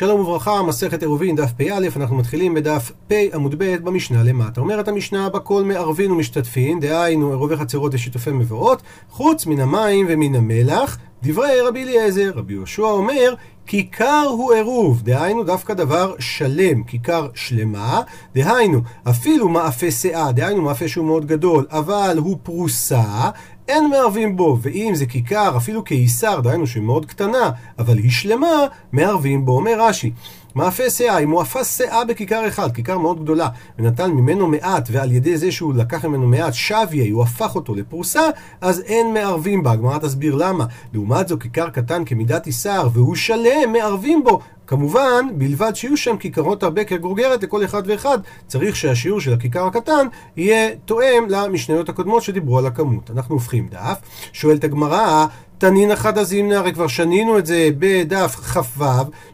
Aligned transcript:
שלום 0.00 0.20
וברכה, 0.20 0.62
מסכת 0.62 1.02
עירובין, 1.02 1.36
דף 1.36 1.52
פא, 1.52 1.78
אנחנו 1.96 2.16
מתחילים 2.16 2.54
בדף 2.54 2.92
פ 3.08 3.12
עמוד 3.34 3.54
ב 3.58 3.76
במשנה 3.76 4.22
למטה. 4.22 4.60
אומרת 4.60 4.88
המשנה, 4.88 5.28
בכל 5.28 5.64
מערבין 5.64 6.10
ומשתתפין, 6.10 6.80
דהיינו 6.80 7.30
עירובי 7.30 7.56
חצרות 7.56 7.94
ושיתופי 7.94 8.30
מבואות, 8.30 8.82
חוץ 9.10 9.46
מן 9.46 9.60
המים 9.60 10.06
ומן 10.08 10.34
המלח, 10.34 10.98
דברי 11.22 11.60
רבי 11.60 11.82
אליעזר. 11.82 12.30
רבי 12.34 12.52
יהושע 12.52 12.82
אומר, 12.82 13.34
כיכר 13.66 14.26
הוא 14.30 14.52
עירוב, 14.52 15.02
דהיינו 15.02 15.44
דווקא 15.44 15.74
דבר 15.74 16.14
שלם, 16.18 16.84
כיכר 16.84 17.28
שלמה, 17.34 18.00
דהיינו 18.34 18.80
אפילו 19.10 19.48
מאפה 19.48 19.90
שאה, 19.90 20.32
דהיינו 20.32 20.62
מאפה 20.62 20.88
שהוא 20.88 21.06
מאוד 21.06 21.26
גדול, 21.26 21.66
אבל 21.70 22.18
הוא 22.18 22.36
פרוסה, 22.42 23.30
אין 23.70 23.90
מערבים 23.90 24.36
בו, 24.36 24.58
ואם 24.60 24.92
זה 24.94 25.06
כיכר, 25.06 25.56
אפילו 25.56 25.82
קיסר, 25.82 26.40
דהיינו 26.40 26.66
שהיא 26.66 26.82
מאוד 26.82 27.06
קטנה, 27.06 27.50
אבל 27.78 27.98
היא 27.98 28.10
שלמה, 28.10 28.66
מערבים 28.92 29.44
בו, 29.44 29.56
אומר 29.56 29.80
רש"י. 29.80 30.10
מאפה 30.54 30.90
שאה, 30.90 31.18
אם 31.18 31.30
הוא 31.30 31.42
אפס 31.42 31.78
שאה 31.78 32.04
בכיכר 32.04 32.48
אחד, 32.48 32.72
כיכר 32.72 32.98
מאוד 32.98 33.22
גדולה, 33.22 33.48
ונתן 33.78 34.10
ממנו 34.10 34.46
מעט, 34.46 34.88
ועל 34.92 35.12
ידי 35.12 35.36
זה 35.36 35.52
שהוא 35.52 35.74
לקח 35.74 36.04
ממנו 36.04 36.26
מעט 36.26 36.54
שוויה, 36.54 37.12
הוא 37.12 37.22
הפך 37.22 37.54
אותו 37.54 37.74
לפרוסה, 37.74 38.22
אז 38.60 38.80
אין 38.80 39.14
מערבים 39.14 39.62
בה. 39.62 39.72
הגמרא 39.72 39.98
תסביר 39.98 40.34
למה. 40.34 40.64
לעומת 40.92 41.28
זו, 41.28 41.38
כיכר 41.38 41.70
קטן 41.70 42.04
כמידת 42.04 42.46
איסר, 42.46 42.88
והוא 42.92 43.14
שלם, 43.14 43.72
מערבים 43.72 44.24
בו. 44.24 44.40
כמובן, 44.66 45.26
בלבד 45.34 45.72
שיהיו 45.74 45.96
שם 45.96 46.16
כיכרות 46.16 46.62
הרבה 46.62 46.84
כגורגרת 46.84 47.42
לכל 47.42 47.64
אחד 47.64 47.82
ואחד, 47.86 48.18
צריך 48.46 48.76
שהשיעור 48.76 49.20
של 49.20 49.32
הכיכר 49.32 49.66
הקטן 49.66 50.06
יהיה 50.36 50.70
תואם 50.84 51.24
למשניות 51.28 51.88
הקודמות 51.88 52.22
שדיברו 52.22 52.58
על 52.58 52.66
הכמות. 52.66 53.10
אנחנו 53.10 53.34
הופכים 53.34 53.68
דף, 53.68 53.98
שואלת 54.32 54.64
הגמרא, 54.64 55.26
תנינא 55.60 55.94
חדא 55.94 56.22
זימנא, 56.22 56.54
הרי 56.54 56.72
כבר 56.72 56.86
שנינו 56.86 57.38
את 57.38 57.46
זה 57.46 57.68
בדף 57.78 58.36
כ"ו, 58.36 58.84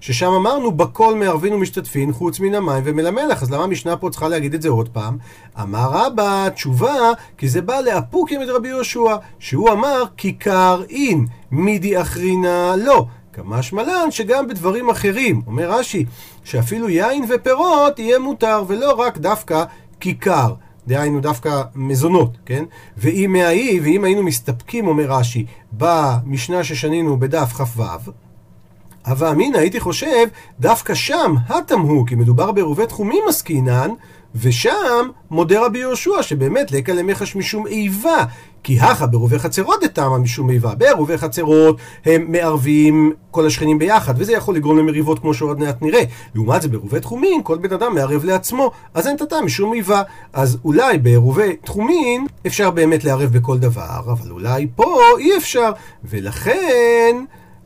ששם 0.01 0.31
אמרנו 0.31 0.73
בכל 0.73 1.15
מערבין 1.15 1.53
ומשתתפין 1.53 2.13
חוץ 2.13 2.41
מן 2.41 2.55
המים 2.55 2.83
ומל 2.87 3.07
המלח, 3.07 3.43
אז 3.43 3.51
למה 3.51 3.65
המשנה 3.65 3.97
פה 3.97 4.11
צריכה 4.11 4.29
להגיד 4.29 4.55
את 4.55 4.63
זה 4.63 4.69
עוד 4.69 4.89
פעם? 4.89 5.19
אמר 5.61 5.89
רבא, 5.93 6.49
תשובה, 6.49 7.13
כי 7.39 7.49
זה 7.49 7.63
בא 7.63 7.81
לאפוקים 7.81 8.43
את 8.43 8.49
רבי 8.49 8.69
יהושע, 8.69 9.17
שהוא 9.39 9.71
אמר 9.71 10.03
כיכר 10.17 10.83
אין, 10.91 11.27
מידי 11.51 12.01
אחרינה 12.01 12.77
לא. 12.77 13.07
כמשמע 13.33 13.83
לן 13.83 14.11
שגם 14.11 14.49
בדברים 14.49 14.91
אחרים, 14.91 15.43
אומר 15.47 15.71
רש"י, 15.71 16.05
שאפילו 16.45 16.89
יין 16.89 17.25
ופירות 17.29 17.99
יהיה 17.99 18.19
מותר, 18.19 18.63
ולא 18.67 18.93
רק 18.93 19.19
דווקא 19.19 19.65
כיכר. 20.01 20.55
דהיינו 20.87 21.21
דווקא 21.21 21.63
מזונות, 21.75 22.37
כן? 22.47 22.65
ואם 22.97 23.33
מהאי, 23.33 23.81
ואם 23.83 24.05
היינו 24.05 24.23
מסתפקים, 24.23 24.87
אומר 24.87 25.05
רש"י, 25.05 25.47
במשנה 25.73 26.65
ששנינו 26.65 27.19
בדף 27.19 27.53
כ"ו, 27.53 27.83
הווה 29.07 29.31
אמינא 29.31 29.57
הייתי 29.59 29.81
חושב, 29.81 30.27
דווקא 30.61 30.95
שם 30.95 31.35
התמהו, 31.49 32.07
כי 32.07 32.15
מדובר 32.15 32.53
בעירובי 32.53 32.87
תחומים 32.87 33.23
עסקינן, 33.29 33.91
ושם 34.35 35.09
מודה 35.31 35.67
רבי 35.67 35.79
יהושע 35.79 36.23
שבאמת 36.23 36.73
לקה 36.73 36.93
למחש 36.93 37.37
משום 37.37 37.67
איבה. 37.67 38.25
כי 38.67 38.81
הכה 38.81 39.07
בעירובי 39.07 39.39
חצרות 39.39 39.81
דתמא 39.85 40.19
משום 40.19 40.51
איבה. 40.51 40.75
בעירובי 40.75 41.19
חצרות 41.19 41.77
הם 42.05 42.33
מערבים 42.33 43.13
כל 43.31 43.47
השכנים 43.47 43.79
ביחד, 43.79 44.15
וזה 44.17 44.33
יכול 44.33 44.55
לגרום 44.57 44.79
למריבות 44.79 45.19
כמו 45.19 45.35
שעוד 45.35 45.59
מעט 45.59 45.83
נראה. 45.83 46.03
לעומת 46.35 46.63
זה 46.63 46.69
בעירובי 46.69 47.01
תחומין, 47.01 47.41
כל 47.43 47.59
בן 47.59 47.73
אדם 47.73 47.95
מערב 47.95 48.25
לעצמו, 48.25 48.71
אז 48.95 49.07
אין 49.07 49.17
תתם 49.17 49.37
משום 49.45 49.75
איבה. 49.75 50.03
אז 50.33 50.59
אולי 50.65 50.99
בעירובי 50.99 51.57
תחומין 51.57 52.27
אפשר 52.47 52.71
באמת 52.71 53.05
לערב 53.05 53.33
בכל 53.33 53.59
דבר, 53.59 54.01
אבל 54.07 54.31
אולי 54.31 54.67
פה 54.77 55.01
אי 55.19 55.37
אפשר. 55.37 55.71
ולכן... 56.05 57.17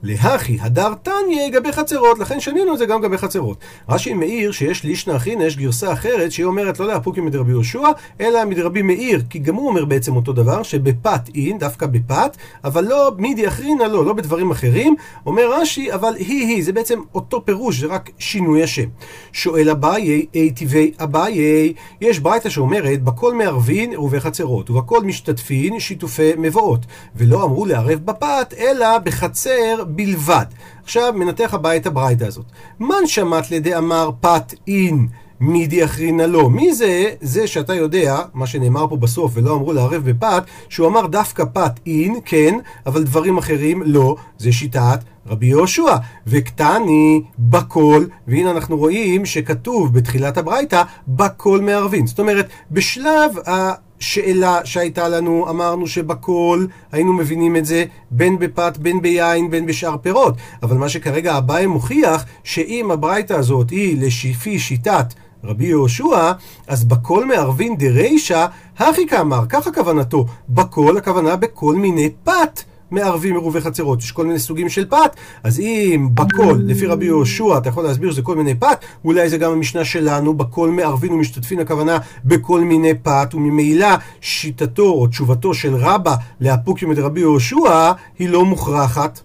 להכי 0.03 0.59
הדר 0.61 0.95
תניא 1.03 1.49
גבי 1.49 1.73
חצרות, 1.73 2.19
לכן 2.19 2.41
שנינו 2.41 2.73
את 2.73 2.79
זה 2.79 2.87
גם 2.87 3.01
גבי 3.03 3.19
חצרות. 3.19 3.59
רש"י 3.89 4.15
מעיר 4.15 4.53
שיש 4.53 4.85
לישנא 4.85 5.17
אחינא, 5.17 5.43
יש 5.43 5.57
גרסה 5.57 5.93
אחרת 5.93 6.33
שהיא 6.33 6.47
אומרת 6.47 6.81
לא 6.81 6.87
לאפוקי 6.87 7.21
מדרבי 7.21 7.51
יהושע, 7.51 7.89
אלא 8.21 8.45
מדרבי 8.45 8.83
מאיר, 8.83 9.23
כי 9.31 9.39
גם 9.39 9.55
הוא 9.55 9.69
אומר 9.69 9.85
בעצם 9.85 10.17
אותו 10.17 10.33
דבר, 10.33 10.63
שבפת 10.63 11.21
אין, 11.35 11.59
דווקא 11.59 11.87
בפת, 11.87 12.37
אבל 12.65 12.85
לא 12.85 13.13
מידי 13.19 13.49
אחרינא 13.49 13.83
לא, 13.83 14.05
לא 14.05 14.13
בדברים 14.13 14.51
אחרים. 14.51 14.95
אומר 15.27 15.61
רש"י, 15.61 15.93
אבל 15.93 16.15
היא 16.17 16.47
היא, 16.47 16.65
זה 16.65 16.73
בעצם 16.73 17.01
אותו 17.15 17.45
פירוש, 17.45 17.81
זה 17.81 17.87
רק 17.87 18.11
שינוי 18.19 18.63
השם. 18.63 18.89
שואל 19.33 19.71
אביי, 19.71 20.27
אי 20.35 20.51
טבעי 20.51 20.93
אביי, 20.99 21.73
יש 22.01 22.19
ברייתא 22.19 22.49
שאומרת, 22.49 23.03
בכל 23.03 23.35
מערבין 23.35 23.91
עירובי 23.91 24.21
חצרות, 24.21 24.71
ובכל 24.71 25.03
משתתפין 25.03 25.81
שיתופי 25.81 26.31
מבואות, 26.39 26.81
ולא 27.17 27.45
אמרו 27.45 27.67
לערב 27.67 27.99
בפת, 28.05 28.55
אלא 28.59 28.99
בחצר 28.99 29.85
בלבד. 29.97 30.47
עכשיו 30.83 31.13
מנתח 31.17 31.55
הבית 31.55 31.87
הברייתא 31.87 32.25
הזאת. 32.25 32.45
מן 32.81 33.07
שמט 33.07 33.51
לדאמר 33.51 34.11
פת 34.21 34.55
אין 34.69 35.09
מידי 35.41 35.85
אחרינא 35.85 36.23
לא. 36.23 36.51
מי 36.51 36.75
זה? 36.75 37.11
זה 37.21 37.47
שאתה 37.47 37.75
יודע, 37.75 38.23
מה 38.35 38.47
שנאמר 38.47 38.87
פה 38.89 38.97
בסוף 38.97 39.33
ולא 39.35 39.55
אמרו 39.55 39.73
לערב 39.73 40.11
בפת, 40.11 40.43
שהוא 40.69 40.89
אמר 40.89 41.07
דווקא 41.07 41.45
פת 41.53 41.81
אין, 41.87 42.21
כן, 42.25 42.59
אבל 42.87 43.05
דברים 43.05 43.39
אחרים 43.39 43.83
לא. 43.87 44.17
זה 44.39 44.53
שיטת 44.53 44.99
רבי 45.27 45.47
יהושע. 45.47 45.97
וקטני 46.27 47.23
בכל, 47.39 48.05
והנה 48.29 48.51
אנחנו 48.51 48.77
רואים 48.77 49.27
שכתוב 49.27 49.95
בתחילת 49.95 50.39
הברייתא, 50.39 50.83
בכל 51.09 51.61
מערבים. 51.61 52.07
זאת 52.07 52.19
אומרת, 52.19 52.49
בשלב 52.71 53.49
ה... 53.49 53.73
שאלה 54.01 54.61
שהייתה 54.65 55.09
לנו, 55.09 55.47
אמרנו 55.51 55.87
שבכל 55.87 56.67
היינו 56.93 57.13
מבינים 57.13 57.57
את 57.57 57.65
זה 57.65 57.85
בין 58.11 58.39
בפת, 58.39 58.79
בין 58.79 59.03
ביין, 59.03 59.51
בין 59.51 59.67
בשאר 59.67 59.97
פירות. 59.97 60.35
אבל 60.63 60.77
מה 60.77 60.89
שכרגע 60.89 61.39
אביי 61.39 61.67
מוכיח, 61.67 62.25
שאם 62.45 62.91
הברייתא 62.91 63.33
הזאת 63.33 63.71
היא 63.71 63.97
לפי 64.01 64.59
שיטת 64.59 65.15
רבי 65.45 65.67
יהושע, 65.67 66.33
אז 66.67 66.85
בכל 66.85 67.25
מערבין 67.25 67.77
דרישא, 67.77 68.47
הכי 68.79 69.07
כאמר, 69.07 69.47
ככה 69.49 69.73
כוונתו, 69.73 70.27
בכל 70.49 70.97
הכוונה 70.97 71.37
בכל 71.37 71.75
מיני 71.75 72.11
פת. 72.25 72.63
מערבים 72.91 73.35
עירובי 73.35 73.61
חצרות, 73.61 74.03
יש 74.03 74.13
כל 74.13 74.27
מיני 74.27 74.39
סוגים 74.39 74.69
של 74.69 74.87
פת, 74.87 75.17
אז 75.43 75.61
אם 75.61 76.09
בכל, 76.15 76.59
לפי 76.59 76.87
רבי 76.87 77.07
יהושע, 77.07 77.59
אתה 77.59 77.69
יכול 77.69 77.85
להסביר 77.85 78.13
שזה 78.13 78.23
כל 78.23 78.37
מיני 78.37 78.55
פת, 78.55 78.85
אולי 79.05 79.29
זה 79.29 79.39
גם 79.39 79.53
המשנה 79.53 79.85
שלנו, 79.85 80.35
בכל 80.35 80.71
מערבים 80.71 81.13
ומשתתפין, 81.13 81.61
הכוונה 81.61 81.99
בכל 82.25 82.61
מיני 82.61 82.95
פת, 83.03 83.31
וממילא 83.35 83.89
שיטתו 84.21 84.91
או 84.91 85.07
תשובתו 85.07 85.55
של 85.55 85.75
רבא 85.75 86.15
לאפוקים 86.41 86.93
את 86.93 86.99
רבי 86.99 87.21
יהושע, 87.21 87.93
היא 88.19 88.29
לא 88.29 88.45
מוכרחת. 88.45 89.21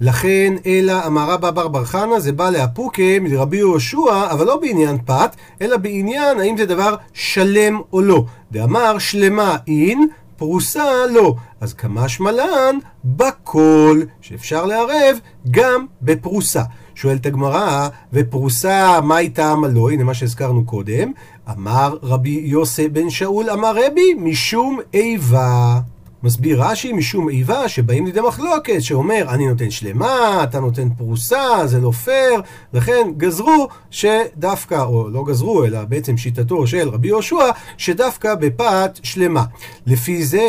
לכן, 0.00 0.54
אלא 0.66 1.06
אמר 1.06 1.30
רבא 1.30 1.50
בר 1.50 1.68
בר 1.68 1.84
חנא, 1.84 2.18
זה 2.18 2.32
בא 2.32 2.50
לאפוקה 2.50 3.02
מרבי 3.20 3.56
יהושע, 3.56 4.30
אבל 4.30 4.46
לא 4.46 4.56
בעניין 4.56 4.98
פת, 5.04 5.36
אלא 5.62 5.76
בעניין 5.76 6.40
האם 6.40 6.56
זה 6.56 6.66
דבר 6.66 6.94
שלם 7.12 7.80
או 7.92 8.00
לא. 8.00 8.24
דאמר 8.52 8.98
שלמה 8.98 9.56
אין, 9.66 10.08
פרוסה 10.36 11.06
לא. 11.10 11.34
אז 11.60 11.74
כמשמע 11.74 12.32
לן 12.32 12.78
בכל, 13.04 14.00
שאפשר 14.20 14.66
לערב 14.66 15.16
גם 15.50 15.86
בפרוסה. 16.02 16.62
שואלת 16.94 17.26
הגמרא, 17.26 17.88
ופרוסה, 18.12 19.00
מה 19.00 19.18
איתה 19.18 19.54
לא? 19.74 19.90
הנה 19.90 20.04
מה 20.04 20.14
שהזכרנו 20.14 20.64
קודם. 20.64 21.12
אמר 21.50 21.96
רבי 22.02 22.42
יוסי 22.44 22.88
בן 22.88 23.10
שאול, 23.10 23.50
אמר 23.50 23.86
רבי, 23.86 24.14
משום 24.14 24.78
איבה. 24.94 25.80
מסביר 26.22 26.62
רש"י 26.62 26.92
משום 26.92 27.28
איבה 27.28 27.68
שבאים 27.68 28.06
לידי 28.06 28.20
מחלוקת 28.20 28.82
שאומר 28.82 29.26
אני 29.28 29.46
נותן 29.46 29.70
שלמה, 29.70 30.40
אתה 30.44 30.60
נותן 30.60 30.88
פרוסה, 30.96 31.66
זה 31.66 31.80
לא 31.80 31.90
פייר, 31.90 32.42
לכן 32.72 33.12
גזרו 33.16 33.68
שדווקא, 33.90 34.82
או 34.82 35.08
לא 35.08 35.24
גזרו 35.24 35.64
אלא 35.64 35.84
בעצם 35.84 36.16
שיטתו 36.16 36.66
של 36.66 36.88
רבי 36.88 37.08
יהושע, 37.08 37.50
שדווקא 37.76 38.34
בפת 38.34 39.00
שלמה. 39.02 39.44
לפי 39.86 40.24
זה 40.24 40.48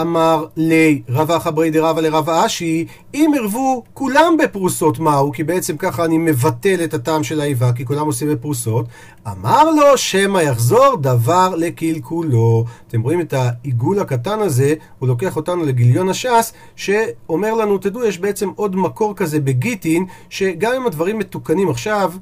אמר 0.00 0.46
לי 0.56 1.02
רבא 1.08 1.38
חברי 1.38 1.70
דרבא 1.70 2.00
לרבא 2.00 2.46
אשי, 2.46 2.86
אם 3.14 3.32
ערבו 3.36 3.82
כולם 3.94 4.36
בפרוסות 4.42 4.98
מהו, 4.98 5.32
כי 5.32 5.44
בעצם 5.44 5.76
ככה 5.76 6.04
אני 6.04 6.18
מבטל 6.18 6.84
את 6.84 6.94
הטעם 6.94 7.24
של 7.24 7.40
האיבה, 7.40 7.72
כי 7.72 7.84
כולם 7.84 8.06
עושים 8.06 8.28
בפרוסות, 8.28 8.86
אמר 9.26 9.70
לו 9.70 9.98
שמא 9.98 10.38
יחזור 10.38 10.96
דבר 11.00 11.54
לקלקולו. 11.56 12.64
אתם 12.88 13.00
רואים 13.00 13.20
את 13.20 13.32
העיגול 13.32 13.98
הקטן 13.98 14.40
הזה, 14.40 14.74
הוא 14.98 15.08
לוקח 15.08 15.36
אותנו 15.36 15.64
לגיליון 15.64 16.08
הש"ס, 16.08 16.52
שאומר 16.76 17.54
לנו, 17.54 17.78
תדעו, 17.78 18.04
יש 18.04 18.18
בעצם 18.18 18.48
עוד 18.56 18.76
מקור 18.76 19.14
כזה 19.16 19.40
בגיטין, 19.40 20.06
שגם 20.30 20.72
אם 20.76 20.86
הדברים 20.86 21.18
מתוקנים 21.18 21.70
עכשיו, 21.70 22.12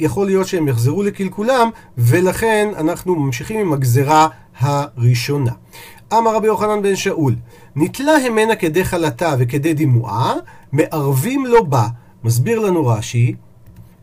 יכול 0.00 0.26
להיות 0.26 0.46
שהם 0.46 0.68
יחזרו 0.68 1.02
לקלקולם, 1.02 1.70
ולכן 1.98 2.68
אנחנו 2.76 3.14
ממשיכים 3.14 3.60
עם 3.60 3.72
הגזרה 3.72 4.28
הראשונה. 4.58 5.52
אמר 6.12 6.34
רבי 6.34 6.46
יוחנן 6.46 6.82
בן 6.82 6.96
שאול, 6.96 7.34
נתלה 7.76 8.12
המנה 8.12 8.56
כדי 8.56 8.84
חלתה 8.84 9.34
וכדי 9.38 9.74
דימועה, 9.74 10.34
מערבים 10.72 11.46
לו 11.46 11.66
בה. 11.66 11.86
מסביר 12.24 12.58
לנו 12.58 12.86
רש"י, 12.86 13.34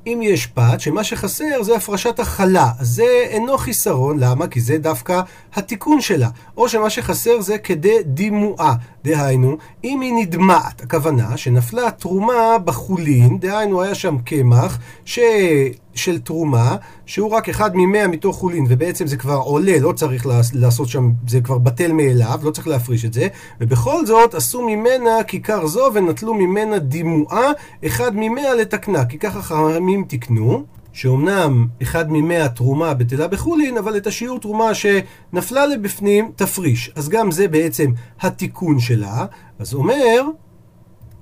אם 0.08 0.20
יש 0.24 0.46
פת, 0.48 0.80
שמה 0.80 1.04
שחסר 1.04 1.64
זה 1.64 1.76
הפרשת 1.76 2.20
החלה. 2.20 2.70
זה 2.80 3.04
אינו 3.04 3.58
חיסרון, 3.58 4.20
למה? 4.20 4.48
כי 4.48 4.62
זה 4.62 4.78
דווקא 4.78 5.22
התיקון 5.54 6.02
שלה. 6.02 6.30
או 6.58 6.70
שמה 6.70 6.90
שחסר 6.90 7.42
זה 7.42 7.58
כדי 7.58 7.98
דימועה. 8.06 8.76
דהיינו, 9.04 9.58
אם 9.84 10.02
היא 10.02 10.14
נדמעת, 10.14 10.82
הכוונה 10.82 11.38
שנפלה 11.38 11.92
תרומה 11.92 12.58
בחולין, 12.66 13.40
דהיינו 13.40 13.82
היה 13.82 13.96
שם 13.96 14.18
קמח 14.26 14.80
ש... 15.06 15.20
של 15.96 16.20
תרומה, 16.20 16.76
שהוא 17.06 17.30
רק 17.30 17.50
אחד 17.50 17.72
ממאה 17.74 18.08
מתוך 18.08 18.36
חולין, 18.36 18.66
ובעצם 18.70 19.08
זה 19.08 19.18
כבר 19.18 19.36
עולה, 19.36 19.80
לא 19.80 19.92
צריך 19.92 20.28
לעשות 20.54 20.88
שם, 20.88 21.12
זה 21.28 21.42
כבר 21.42 21.58
בטל 21.58 21.92
מאליו, 21.92 22.40
לא 22.44 22.52
צריך 22.52 22.68
להפריש 22.68 23.06
את 23.06 23.14
זה, 23.14 23.28
ובכל 23.62 24.06
זאת 24.06 24.34
עשו 24.34 24.62
ממנה 24.62 25.24
כיכר 25.28 25.68
זו 25.68 25.90
ונטלו 25.94 26.34
ממנה 26.34 26.80
דימועה, 26.80 27.52
אחד 27.86 28.12
ממאה 28.16 28.56
לתקנה, 28.56 29.06
כי 29.06 29.20
ככה 29.20 29.42
חכמים 29.42 30.04
תיקנו. 30.04 30.64
שאומנם 30.94 31.68
אחד 31.82 32.06
ממאה 32.12 32.50
תרומה 32.50 32.94
בטלה 32.94 33.28
בחולין, 33.28 33.78
אבל 33.78 33.98
את 33.98 34.08
השיעור 34.08 34.40
תרומה 34.40 34.72
שנפלה 34.74 35.66
לבפנים 35.66 36.32
תפריש. 36.36 36.92
אז 36.96 37.10
גם 37.10 37.32
זה 37.32 37.48
בעצם 37.48 37.92
התיקון 38.22 38.80
שלה. 38.80 39.26
אז 39.60 39.74
אומר 39.74 40.22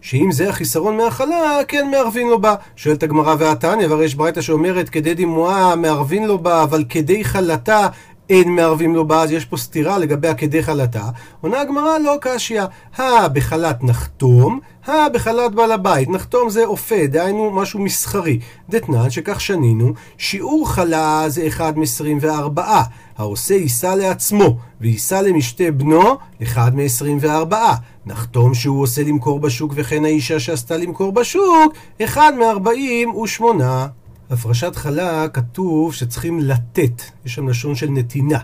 שאם 0.02 0.32
זה 0.32 0.50
החיסרון 0.50 0.98
מהחלה, 0.98 1.60
כן 1.68 1.88
מערבין 1.92 2.28
לו 2.28 2.42
בה. 2.42 2.56
שואלת 2.76 3.04
הגמרא 3.04 3.36
והתניא, 3.40 3.88
והרי 3.88 4.06
יש 4.06 4.16
ברייתא 4.16 4.42
שאומרת 4.42 4.90
כדי 4.90 5.14
דמועה 5.14 5.76
מערבין 5.76 6.28
לו 6.28 6.40
בה, 6.40 6.64
אבל 6.64 6.84
כדי 6.90 7.24
חלתה 7.24 7.88
אין 8.30 8.56
מערבים 8.56 8.96
לו 8.96 9.08
בה, 9.08 9.24
אז 9.24 9.32
יש 9.32 9.46
פה 9.46 9.58
סתירה 9.58 9.98
לגבי 9.98 10.28
הכדי 10.28 10.64
חלתה. 10.64 11.10
עונה 11.42 11.62
הגמרא 11.62 11.98
לא 11.98 12.16
קשיא, 12.22 12.62
הא 12.98 13.28
בחלת 13.28 13.84
נחתום, 13.84 14.60
הא 14.86 15.10
בחלת 15.14 15.52
בעל 15.56 15.72
הבית. 15.72 16.10
נחתום 16.10 16.50
זה 16.50 16.66
אופה, 16.66 17.08
דהיינו 17.08 17.52
משהו 17.52 17.80
מסחרי. 17.80 18.40
דתנן 18.70 19.10
שכך 19.10 19.42
שנינו, 19.42 19.94
שיעור 20.18 20.70
חלה 20.70 21.24
זה 21.28 21.48
אחד 21.48 21.78
מעשרים 21.78 22.18
וארבעה. 22.22 22.84
העושה 23.18 23.54
יישא 23.54 23.88
לעצמו, 23.88 24.58
ויישא 24.82 25.16
למשתה 25.16 25.72
בנו, 25.72 26.18
אחד 26.44 26.76
מעשרים 26.76 27.18
וארבעה. 27.22 27.76
נחתום 28.06 28.54
שהוא 28.54 28.82
עושה 28.82 29.04
למכור 29.04 29.40
בשוק, 29.40 29.72
וכן 29.76 30.06
האישה 30.06 30.40
שעשתה 30.40 30.78
למכור 30.78 31.12
בשוק, 31.12 31.74
אחד 32.04 32.34
מארבעים 32.40 33.16
ושמונה. 33.16 33.88
הפרשת 34.30 34.76
חלה 34.76 35.28
כתוב 35.28 35.94
שצריכים 35.94 36.40
לתת, 36.40 37.02
יש 37.26 37.34
שם 37.34 37.50
לשון 37.50 37.76
של 37.76 37.90
נתינה. 37.90 38.40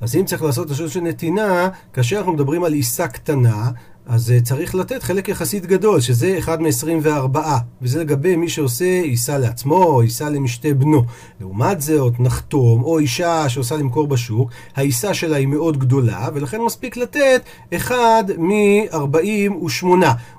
אז 0.00 0.16
אם 0.16 0.24
צריך 0.24 0.42
לעשות 0.42 0.70
לשון 0.70 0.88
של 0.88 1.00
נתינה, 1.00 1.68
כאשר 1.92 2.18
אנחנו 2.18 2.32
מדברים 2.32 2.64
על 2.64 2.72
עיסה 2.72 3.08
קטנה, 3.08 3.70
אז 4.10 4.32
uh, 4.36 4.42
צריך 4.42 4.74
לתת 4.74 5.02
חלק 5.02 5.28
יחסית 5.28 5.66
גדול, 5.66 6.00
שזה 6.00 6.38
אחד 6.38 6.62
מ-24, 6.62 7.38
וזה 7.82 8.00
לגבי 8.00 8.36
מי 8.36 8.48
שעושה 8.48 9.00
עיסה 9.02 9.38
לעצמו, 9.38 9.84
או 9.84 10.00
עיסה 10.00 10.30
למשתה 10.30 10.74
בנו. 10.74 11.04
לעומת 11.40 11.80
זאת, 11.80 12.20
נחתום, 12.20 12.82
או 12.82 12.98
אישה 12.98 13.48
שעושה 13.48 13.76
למכור 13.76 14.06
בשוק, 14.06 14.50
העיסה 14.76 15.14
שלה 15.14 15.36
היא 15.36 15.46
מאוד 15.46 15.78
גדולה, 15.78 16.28
ולכן 16.34 16.60
מספיק 16.60 16.96
לתת 16.96 17.42
אחד 17.74 18.24
מ-48. 18.38 19.86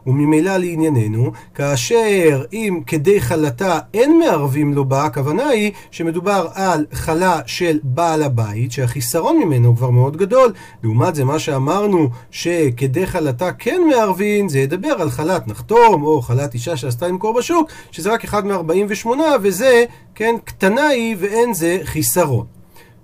וממילא 0.08 0.58
לענייננו, 0.58 1.32
כאשר 1.56 2.44
אם 2.54 2.80
כדי 2.88 3.22
חלתה 3.22 3.80
אין 3.94 4.20
מערבים 4.20 4.74
לו 4.74 4.86
בה, 4.86 5.06
הכוונה 5.06 5.48
היא 5.48 5.72
שמדובר 5.92 6.48
על 6.54 6.86
חלה 6.94 7.40
של 7.46 7.80
בעל 7.84 8.24
הבית, 8.24 8.72
שהחיסרון 8.72 9.38
ממנו 9.38 9.76
כבר 9.76 9.90
מאוד 9.90 10.18
גדול. 10.18 10.54
לעומת 10.84 11.16
זה, 11.16 11.24
מה 11.24 11.40
שאמרנו, 11.40 12.10
שכדי 12.32 13.08
חלתה 13.08 13.52
כן 13.64 13.82
מערבין, 13.90 14.50
זה 14.50 14.60
ידבר 14.60 15.02
על 15.02 15.10
חלת 15.10 15.48
נחתום, 15.48 16.04
או 16.04 16.22
חלת 16.22 16.54
אישה 16.54 16.78
שעשתה 16.78 17.08
למכור 17.08 17.34
בשוק, 17.34 17.70
שזה 17.92 18.14
רק 18.14 18.24
אחד 18.24 18.46
מ-48, 18.46 19.08
וזה, 19.42 19.86
כן, 20.16 20.36
קטנה 20.44 20.88
היא 20.88 21.16
ואין 21.20 21.54
זה 21.54 21.80
חיסרון. 21.84 22.46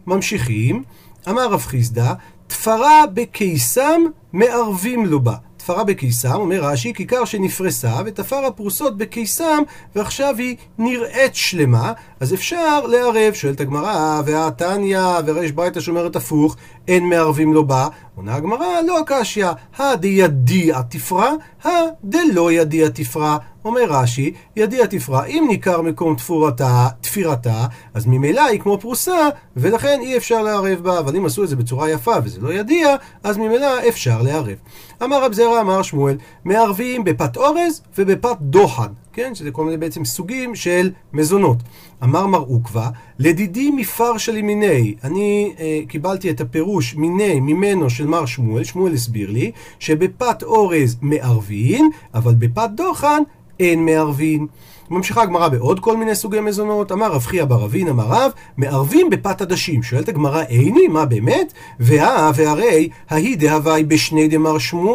ממשיכים, 0.08 0.84
אמר 1.30 1.48
רב 1.48 1.62
חיסדא, 1.62 2.14
תפרה 2.48 3.04
בקיסם 3.14 4.02
מערבים 4.34 5.06
לו 5.06 5.20
בה. 5.20 5.36
תפרה 5.68 5.84
בקיסם, 5.84 6.34
אומר 6.34 6.60
רש"י, 6.62 6.94
כיכר 6.94 7.26
שנפרסה 7.26 7.94
ותפר 8.06 8.46
הפרוסות 8.46 8.98
בקיסם 8.98 9.64
ועכשיו 9.96 10.36
היא 10.38 10.56
נראית 10.78 11.36
שלמה, 11.36 11.94
אז 12.20 12.34
אפשר 12.34 12.86
לערב, 12.86 13.34
שואלת 13.34 13.62
הגמרא, 13.62 14.22
והתניא 14.26 15.00
וריש 15.26 15.52
ברייתא 15.52 15.80
שאומרת 15.80 16.16
הפוך, 16.16 16.56
אין 16.88 17.10
מערבים 17.10 17.54
לו 17.54 17.68
בה, 17.68 17.88
עונה 18.16 18.36
הגמרא, 18.36 18.82
לא 18.88 19.00
הקשיא, 19.00 19.48
הדיידיע 19.78 20.82
תפרע, 20.90 21.32
הדלא 21.64 22.52
ידיע 22.52 22.90
תפרע. 22.90 23.38
אומר 23.66 23.82
רש"י, 23.90 24.34
ידיע 24.56 24.86
תפרע, 24.86 25.26
אם 25.26 25.46
ניכר 25.50 25.82
מקום 25.82 26.16
תפורתה, 26.16 26.88
תפירתה, 27.02 27.66
אז 27.94 28.06
ממילא 28.06 28.42
היא 28.42 28.60
כמו 28.60 28.78
פרוסה, 28.78 29.30
ולכן 29.58 30.00
אי 30.02 30.18
אפשר 30.18 30.42
לערב 30.42 30.80
בה, 30.84 31.00
אבל 31.00 31.16
אם 31.16 31.26
עשו 31.26 31.44
את 31.44 31.50
זה 31.50 31.56
בצורה 31.56 31.90
יפה 31.90 32.16
וזה 32.24 32.42
לא 32.42 32.54
ידיע, 32.54 32.96
אז 33.24 33.38
ממילא 33.38 33.88
אפשר 33.90 34.22
לערב. 34.22 34.56
אמר 35.04 35.24
רב 35.24 35.34
זרע, 35.34 35.62
אמר 35.62 35.82
שמואל, 35.82 36.18
מערבים 36.46 37.04
בפת 37.04 37.38
אורז 37.38 37.82
ובפת 37.98 38.38
דוחן. 38.42 38.88
כן? 39.14 39.36
שזה 39.36 39.52
כל 39.52 39.66
מיני 39.66 39.78
בעצם 39.78 40.06
סוגים 40.06 40.56
של 40.56 40.92
מזונות. 41.14 41.58
אמר 42.04 42.28
מר 42.28 42.40
עוקבא, 42.40 42.90
לדידי 43.20 43.72
מפר 43.72 44.18
של 44.18 44.42
מיני. 44.42 44.96
אני 45.04 45.54
אה, 45.60 45.80
קיבלתי 45.88 46.30
את 46.30 46.42
הפירוש 46.42 46.96
מיני, 46.96 47.40
ממנו 47.40 47.90
של 47.90 48.08
מר 48.08 48.26
שמואל, 48.26 48.64
שמואל 48.64 48.94
הסביר 48.94 49.32
לי, 49.32 49.52
שבפת 49.80 50.44
אורז 50.44 50.98
מערבין, 51.02 51.90
אבל 52.14 52.34
בפת 52.36 52.70
דוחן 52.76 53.24
אין 53.60 53.86
מערבין. 53.86 54.48
ממשיכה 54.90 55.22
הגמרא 55.22 55.48
בעוד 55.48 55.80
כל 55.80 55.98
מיני 55.98 56.16
סוגי 56.16 56.40
מזונות, 56.40 56.92
אמר 56.92 57.12
רב 57.12 57.26
חייא 57.26 57.46
בר 57.46 57.66
אבין, 57.66 57.88
אמר 57.88 58.06
רב, 58.08 58.32
מערבים 58.58 59.10
בפת 59.10 59.42
עדשים. 59.42 59.84
שואלת 59.84 60.10
הגמרא, 60.10 60.44
איני, 60.44 60.88
מה 60.88 61.06
באמת? 61.06 61.54
והא 61.80 62.32
והרי, 62.36 62.90
ההיא 63.10 63.38
דהווי 63.38 63.84
בשני 63.84 64.28
דמר 64.28 64.58
שמואל. 64.58 64.87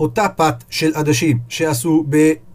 אותה 0.00 0.28
פת 0.28 0.64
של 0.70 0.92
עדשים 0.94 1.38
שעשו 1.48 2.04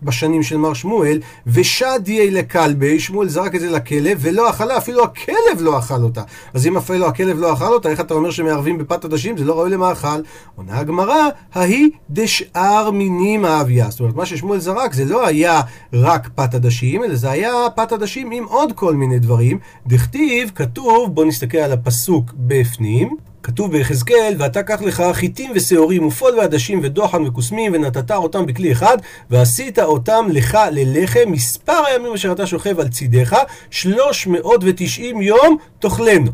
בשנים 0.04 0.44
של 0.44 0.58
מר 0.58 0.74
שמואל, 0.74 1.20
ושדיה 1.48 2.32
לכלבי, 2.32 3.00
שמואל 3.00 3.28
זרק 3.30 3.56
את 3.56 3.60
זה 3.60 3.70
לכלב, 3.70 4.18
ולא 4.22 4.50
אכלה, 4.50 4.78
אפילו 4.78 5.04
הכלב 5.04 5.60
לא 5.60 5.80
אכל 5.80 6.04
אותה. 6.04 6.22
אז 6.54 6.68
אם 6.68 6.78
אפילו 6.78 7.08
הכלב 7.08 7.40
לא 7.40 7.54
אכל 7.54 7.74
אותה, 7.74 7.90
איך 7.90 8.00
אתה 8.00 8.14
אומר 8.14 8.32
שמערבים 8.32 8.78
בפת 8.78 9.06
עדשים? 9.06 9.38
זה 9.38 9.46
לא 9.46 9.54
ראוי 9.54 9.70
למאכל. 9.70 10.08
עונה 10.56 10.80
הגמרא, 10.80 11.30
ההיא 11.54 11.90
דשאר 12.10 12.92
מינים 12.92 13.46
האביה. 13.46 13.90
זאת 13.90 14.00
אומרת, 14.00 14.16
מה 14.16 14.26
ששמואל 14.26 14.60
זרק 14.60 14.94
זה 14.94 15.06
לא 15.06 15.28
היה 15.28 15.62
רק 15.94 16.30
פת 16.36 16.54
עדשים, 16.54 17.04
אלא 17.04 17.16
זה 17.16 17.32
היה 17.32 17.52
פת 17.76 17.92
עדשים 17.92 18.32
עם 18.32 18.44
עוד 18.44 18.74
כל 18.76 18.96
מיני 18.96 19.20
דברים. 19.20 19.60
דכתיב, 19.88 20.52
כתוב, 20.56 21.16
בואו 21.16 21.28
נסתכל 21.28 21.58
על 21.58 21.72
הפסוק 21.72 22.34
בפנים. 22.38 23.31
כתוב 23.44 23.72
ביחזקאל, 23.72 24.36
ואתה 24.38 24.64
קח 24.64 24.82
לך 24.82 25.04
חיטים 25.14 25.52
ושעורים 25.56 26.08
ופול 26.08 26.40
ועדשים 26.40 26.80
ודוחן 26.84 27.28
וכוסמים 27.28 27.74
ונתת 27.74 28.12
אותם 28.12 28.46
בכלי 28.46 28.72
אחד 28.72 28.98
ועשית 29.30 29.80
אותם 29.80 30.28
לך 30.30 30.58
ללחם 30.72 31.20
מספר 31.28 31.84
הימים 31.88 32.14
אשר 32.14 32.32
אתה 32.32 32.48
שוכב 32.48 32.80
על 32.80 32.90
צידך 32.90 33.38
שלוש 33.70 34.28
מאות 34.28 34.62
ותשעים 34.64 35.22
יום 35.22 35.58
תאכלנו 35.80 36.32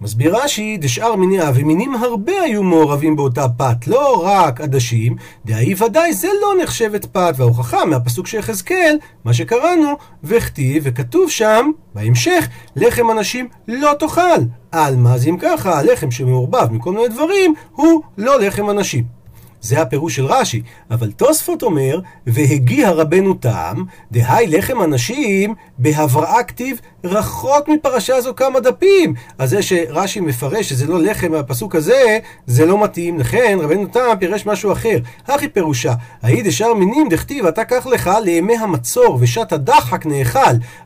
מסביר 0.00 0.36
רש"י, 0.36 0.76
דשאר 0.80 1.16
מיניה 1.16 1.50
ומינים 1.54 1.94
הרבה 1.94 2.32
היו 2.42 2.62
מעורבים 2.62 3.16
באותה 3.16 3.46
פת, 3.48 3.86
לא 3.86 4.22
רק 4.26 4.60
עדשים, 4.60 5.16
דהי 5.44 5.74
ודאי 5.74 6.12
זה 6.12 6.28
לא 6.42 6.62
נחשבת 6.62 7.06
פת, 7.06 7.34
וההוכחה 7.36 7.84
מהפסוק 7.84 8.26
של 8.26 8.38
יחזקאל, 8.38 8.98
מה 9.24 9.34
שקראנו, 9.34 9.88
וכתיב, 10.24 10.82
וכתוב 10.86 11.30
שם, 11.30 11.70
בהמשך, 11.94 12.48
לחם 12.76 13.10
אנשים 13.10 13.48
לא 13.68 13.92
תאכל. 13.98 14.40
על 14.72 14.96
מה 14.96 15.14
אז 15.14 15.28
אם 15.28 15.36
ככה, 15.40 15.78
הלחם 15.78 16.10
שמעורבב 16.10 16.72
מכל 16.72 16.92
מיני 16.92 17.08
דברים, 17.08 17.54
הוא 17.72 18.02
לא 18.18 18.40
לחם 18.40 18.70
אנשים. 18.70 19.17
זה 19.60 19.82
הפירוש 19.82 20.16
של 20.16 20.26
רש"י. 20.26 20.62
אבל 20.90 21.10
תוספות 21.10 21.62
אומר, 21.62 22.00
והגיע 22.26 22.90
רבנו 22.90 23.34
תם, 23.34 23.82
דהי 24.12 24.46
לחם 24.46 24.82
אנשים, 24.82 25.54
בהבראה 25.78 26.42
כתיב, 26.42 26.80
רחוק 27.04 27.68
מפרשה 27.68 28.20
זו 28.20 28.34
כמה 28.34 28.60
דפים. 28.60 29.14
אז 29.38 29.50
זה 29.50 29.62
שרש"י 29.62 30.20
מפרש 30.20 30.68
שזה 30.68 30.86
לא 30.86 31.02
לחם 31.02 31.32
מהפסוק 31.32 31.74
הזה, 31.74 32.18
זה 32.46 32.66
לא 32.66 32.84
מתאים. 32.84 33.18
לכן 33.18 33.58
רבנו 33.60 33.86
תם 33.86 34.00
פירש 34.20 34.46
משהו 34.46 34.72
אחר. 34.72 34.98
הכי 35.26 35.48
פירושה, 35.48 35.94
ההיא 36.22 36.44
דשר 36.44 36.74
מינים 36.74 37.08
דכתיב, 37.08 37.46
אתה 37.46 37.64
קח 37.64 37.86
לך 37.86 38.10
לימי 38.24 38.56
המצור, 38.56 39.18
ושעת 39.20 39.52
הדחק 39.52 40.06
נאכל. 40.06 40.38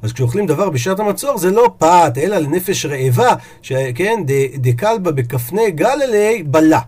אז 0.03 0.13
כשאוכלים 0.13 0.47
דבר 0.47 0.71
בשעת 0.71 1.01
המצור 1.01 1.39
זה 1.39 1.51
לא 1.51 1.75
פת, 1.79 2.13
אלא 2.17 2.39
לנפש 2.39 2.87
רעבה, 2.87 3.35
שכן, 3.63 4.23
דקלבה 4.57 5.13
בכפני 5.13 5.71
גללי 5.71 6.43
בלה. 6.47 6.81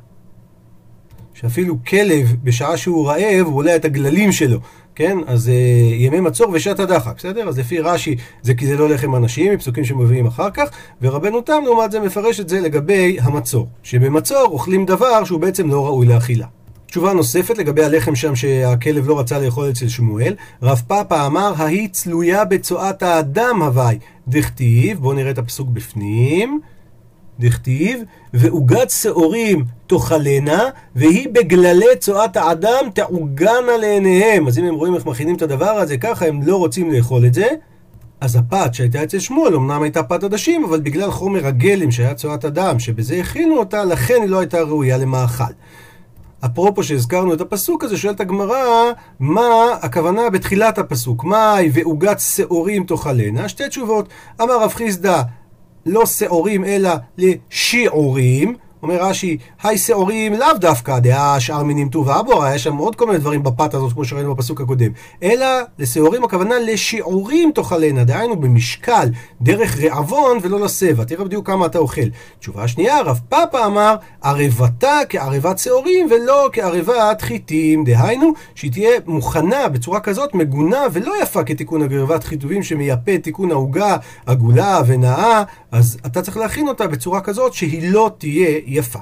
שאפילו 1.34 1.76
כלב, 1.88 2.36
בשעה 2.44 2.76
שהוא 2.76 3.08
רעב, 3.08 3.46
הוא 3.46 3.56
עולה 3.56 3.76
את 3.76 3.84
הגללים 3.84 4.32
שלו, 4.32 4.58
כן? 4.94 5.18
אז 5.26 5.48
uh, 5.48 5.94
ימי 5.94 6.20
מצור 6.20 6.46
ושעת 6.52 6.80
הדחק, 6.80 7.14
בסדר? 7.16 7.48
אז 7.48 7.58
לפי 7.58 7.80
רש"י 7.80 8.16
זה 8.42 8.54
כי 8.54 8.66
זה 8.66 8.76
לא 8.76 8.88
לחם 8.88 9.14
אנשים, 9.14 9.52
מפסוקים 9.52 9.84
שמביאים 9.84 10.26
אחר 10.26 10.50
כך, 10.50 10.68
ורבנו 11.02 11.40
תם 11.40 11.62
לעומת 11.64 11.90
זה 11.90 12.00
מפרש 12.00 12.40
את 12.40 12.48
זה 12.48 12.60
לגבי 12.60 13.16
המצור, 13.20 13.68
שבמצור 13.82 14.42
אוכלים 14.42 14.86
דבר 14.86 15.24
שהוא 15.24 15.40
בעצם 15.40 15.70
לא 15.70 15.86
ראוי 15.86 16.06
לאכילה. 16.06 16.46
תשובה 16.86 17.12
נוספת 17.12 17.58
לגבי 17.58 17.84
הלחם 17.84 18.14
שם 18.14 18.36
שהכלב 18.36 19.08
לא 19.08 19.18
רצה 19.18 19.38
לאכול 19.38 19.70
אצל 19.70 19.88
שמואל, 19.88 20.34
רב 20.62 20.82
פאפה 20.86 21.26
אמר, 21.26 21.52
ההיא 21.56 21.88
צלויה 21.88 22.44
בצואת 22.44 23.02
האדם 23.02 23.62
הווי, 23.62 23.98
דכתיב, 24.28 24.98
בואו 24.98 25.12
נראה 25.12 25.30
את 25.30 25.38
הפסוק 25.38 25.68
בפנים. 25.68 26.60
דכתיב, 27.40 28.02
ועוגת 28.34 28.90
שעורים 28.90 29.64
תאכלנה, 29.86 30.62
והיא 30.96 31.28
בגללי 31.32 31.96
צואת 32.00 32.36
האדם 32.36 32.90
תעוגנה 32.94 33.76
לעיניהם. 33.80 34.46
אז 34.46 34.58
אם 34.58 34.64
הם 34.64 34.74
רואים 34.74 34.94
איך 34.94 35.06
מכינים 35.06 35.36
את 35.36 35.42
הדבר 35.42 35.70
הזה 35.70 35.96
ככה, 35.96 36.26
הם 36.26 36.42
לא 36.42 36.56
רוצים 36.56 36.92
לאכול 36.92 37.26
את 37.26 37.34
זה. 37.34 37.46
אז 38.20 38.36
הפת 38.36 38.74
שהייתה 38.74 39.02
אצל 39.02 39.18
שמואל 39.18 39.54
אמנם 39.54 39.82
הייתה 39.82 40.02
פת 40.02 40.24
עדשים, 40.24 40.64
אבל 40.64 40.80
בגלל 40.80 41.10
חומר 41.10 41.46
הגלם 41.46 41.90
שהיה 41.90 42.14
צואת 42.14 42.44
אדם, 42.44 42.78
שבזה 42.78 43.20
הכינו 43.20 43.58
אותה, 43.58 43.84
לכן 43.84 44.18
היא 44.22 44.30
לא 44.30 44.38
הייתה 44.38 44.60
ראויה 44.60 44.98
למאכל. 44.98 45.44
אפרופו 46.44 46.82
שהזכרנו 46.82 47.34
את 47.34 47.40
הפסוק 47.40 47.84
הזה, 47.84 47.96
שואלת 47.96 48.20
הגמרא, 48.20 48.92
מה 49.20 49.64
הכוונה 49.82 50.30
בתחילת 50.30 50.78
הפסוק? 50.78 51.24
מהי 51.24 51.70
ועוגת 51.72 52.20
שעורים 52.20 52.84
תאכלנה? 52.84 53.48
שתי 53.48 53.68
תשובות. 53.68 54.08
אמר 54.42 54.62
רב 54.62 54.72
חיסדא, 54.74 55.22
לא 55.86 56.06
שעורים 56.06 56.64
אלא 56.64 56.90
לשיעורים. 57.18 58.56
אומר 58.84 59.02
רש"י, 59.02 59.36
היי 59.62 59.78
שעורים 59.78 60.34
לאו 60.34 60.58
דווקא 60.60 60.98
דעה 60.98 61.40
שאר 61.40 61.62
מינים 61.62 61.88
טוב 61.88 62.06
ואבו, 62.06 62.44
היה 62.44 62.58
שם 62.58 62.76
עוד 62.76 62.96
כל 62.96 63.06
מיני 63.06 63.18
דברים 63.18 63.42
בפת 63.42 63.74
הזאת, 63.74 63.92
כמו 63.92 64.04
שראינו 64.04 64.34
בפסוק 64.34 64.60
הקודם. 64.60 64.90
אלא 65.22 65.46
לשעורים 65.78 66.24
הכוונה 66.24 66.54
לשיעורים 66.58 67.52
תאכלנה, 67.54 68.04
דהיינו 68.04 68.36
במשקל, 68.36 69.08
דרך 69.40 69.78
רעבון 69.80 70.38
ולא 70.42 70.60
לסבע. 70.60 71.04
תראה 71.04 71.24
בדיוק 71.24 71.46
כמה 71.46 71.66
אתה 71.66 71.78
אוכל. 71.78 72.08
תשובה 72.38 72.68
שנייה, 72.68 73.00
רב 73.02 73.20
פאפה 73.28 73.66
אמר, 73.66 73.96
ערבתה 74.22 74.98
כערבת 75.08 75.58
שעורים 75.58 76.08
ולא 76.10 76.48
כערבת 76.52 77.22
חיטים. 77.22 77.84
דהיינו, 77.84 78.32
שהיא 78.54 78.72
תהיה 78.72 78.90
מוכנה 79.06 79.68
בצורה 79.68 80.00
כזאת, 80.00 80.34
מגונה 80.34 80.82
ולא 80.92 81.14
יפה 81.22 81.44
כתיקון 81.44 81.82
ערבת 81.82 82.24
חיטובים 82.24 82.62
שמייפה 82.62 83.18
תיקון 83.22 83.50
העוגה 83.50 83.96
עגולה 84.26 84.80
ונאה, 84.86 85.42
אז 85.72 85.98
אתה 86.06 86.22
צריך 86.22 86.36
להכין 86.36 86.68
אותה 86.68 86.86
בצורה 86.86 87.20
כזאת 87.20 87.54
שהיא 87.54 87.92
לא 87.92 88.10
תהיה 88.18 88.58
יפה. 88.74 88.98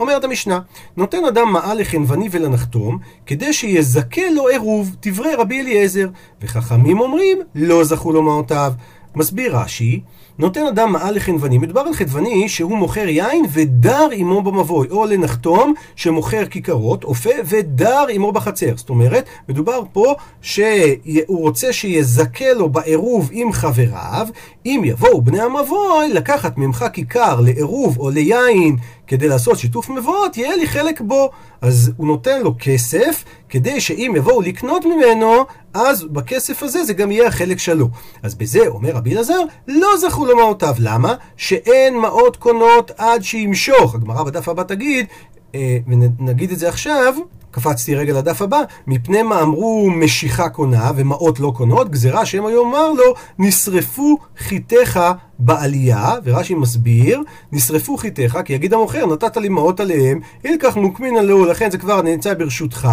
אומרת 0.00 0.24
המשנה, 0.24 0.60
נותן 0.96 1.24
אדם 1.24 1.52
מעל 1.52 1.80
לחנווני 1.80 2.28
ולנחתום, 2.30 2.98
כדי 3.26 3.52
שיזכה 3.52 4.30
לו 4.34 4.48
עירוב, 4.48 4.96
דברי 5.02 5.34
רבי 5.34 5.60
אליעזר, 5.60 6.08
וחכמים 6.42 7.00
אומרים, 7.00 7.38
לא 7.54 7.84
זכו 7.84 8.12
לו 8.12 8.22
מעותיו. 8.22 8.72
מסביר 9.14 9.56
רש"י, 9.56 10.00
נותן 10.38 10.66
אדם 10.66 10.92
מעל 10.92 11.14
לחנווני, 11.14 11.58
מדובר 11.58 11.80
על 11.80 11.94
חנווני 11.94 12.48
שהוא 12.48 12.76
מוכר 12.76 13.08
יין 13.08 13.44
ודר 13.52 14.08
עמו 14.12 14.42
במבוי, 14.42 14.88
או 14.90 15.06
לנחתום 15.06 15.74
שמוכר 15.96 16.46
כיכרות, 16.46 17.04
אופה 17.04 17.30
ודר 17.44 18.04
עמו 18.10 18.32
בחצר. 18.32 18.76
זאת 18.76 18.88
אומרת, 18.88 19.28
מדובר 19.48 19.82
פה 19.92 20.14
שהוא 20.42 20.96
רוצה 21.28 21.72
שיזכה 21.72 22.52
לו 22.52 22.68
בעירוב 22.68 23.28
עם 23.32 23.52
חבריו, 23.52 24.28
אם 24.66 24.82
יבואו 24.84 25.22
בני 25.22 25.40
המבוי 25.40 26.08
לקחת 26.12 26.58
ממך 26.58 26.84
כיכר 26.92 27.40
לעירוב 27.40 27.98
או 27.98 28.10
ליין 28.10 28.76
כדי 29.10 29.28
לעשות 29.28 29.58
שיתוף 29.58 29.90
מבואות, 29.90 30.36
יהיה 30.36 30.56
לי 30.56 30.66
חלק 30.66 31.00
בו. 31.00 31.30
אז 31.60 31.92
הוא 31.96 32.06
נותן 32.06 32.42
לו 32.42 32.54
כסף, 32.58 33.24
כדי 33.48 33.80
שאם 33.80 34.12
יבואו 34.16 34.40
לקנות 34.40 34.84
ממנו, 34.84 35.44
אז 35.74 36.04
בכסף 36.04 36.62
הזה 36.62 36.84
זה 36.84 36.92
גם 36.92 37.10
יהיה 37.10 37.26
החלק 37.26 37.58
שלו. 37.58 37.88
אז 38.22 38.34
בזה, 38.34 38.68
אומר 38.68 38.90
רבי 38.90 39.12
אלעזר, 39.12 39.40
לא 39.68 39.88
זכו 39.98 40.26
לו 40.26 40.36
מעותיו. 40.36 40.74
למה? 40.78 41.14
שאין 41.36 41.98
מעות 41.98 42.36
קונות 42.36 42.90
עד 42.98 43.22
שימשוך. 43.22 43.94
הגמרא 43.94 44.22
בדף 44.22 44.48
הבא 44.48 44.62
תגיד, 44.62 45.06
אה, 45.54 45.78
ונגיד 45.88 46.50
את 46.52 46.58
זה 46.58 46.68
עכשיו, 46.68 47.14
קפצתי 47.50 47.94
רגע 47.94 48.12
לדף 48.12 48.42
הבא, 48.42 48.60
מפני 48.86 49.22
מה 49.22 49.42
אמרו 49.42 49.90
משיכה 49.90 50.48
קונה 50.48 50.90
ומעות 50.96 51.40
לא 51.40 51.52
קונות, 51.56 51.90
גזירה 51.90 52.26
שהם 52.26 52.46
היום 52.46 52.68
אמר 52.68 52.92
לו, 52.92 53.14
נשרפו 53.38 54.18
חיתך 54.38 55.00
בעלייה, 55.38 56.14
ורש"י 56.24 56.54
מסביר, 56.54 57.22
נשרפו 57.52 57.96
חיתך, 57.96 58.38
כי 58.44 58.52
יגיד 58.52 58.74
המוכר, 58.74 59.06
נתת 59.06 59.36
לי 59.36 59.48
מעות 59.48 59.80
עליהם, 59.80 60.20
ילקח 60.44 60.76
מוקמין 60.76 61.26
לו, 61.26 61.44
לכן 61.44 61.70
זה 61.70 61.78
כבר 61.78 62.02
נמצא 62.02 62.34
ברשותך, 62.34 62.88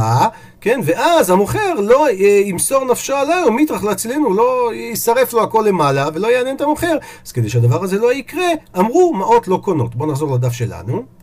כן, 0.62 0.80
ואז 0.84 1.30
המוכר 1.30 1.74
לא 1.74 2.08
אה, 2.08 2.42
ימסור 2.46 2.86
נפשו 2.86 3.16
עליי, 3.16 3.44
או 3.44 3.52
מיטרח 3.52 3.84
להצילנו, 3.84 4.34
לא 4.34 4.72
יישרף 4.74 5.34
לו 5.34 5.44
הכל 5.44 5.64
למעלה, 5.68 6.08
ולא 6.14 6.28
יעניין 6.28 6.56
את 6.56 6.62
המוכר. 6.62 6.98
אז 7.26 7.32
כדי 7.32 7.50
שהדבר 7.50 7.84
הזה 7.84 7.98
לא 8.00 8.14
יקרה, 8.14 8.48
אמרו 8.78 9.14
מעות 9.14 9.48
לא 9.48 9.60
קונות. 9.64 9.96
בואו 9.96 10.12
נחזור 10.12 10.36
לדף 10.36 10.54
שלנו. 10.54 11.17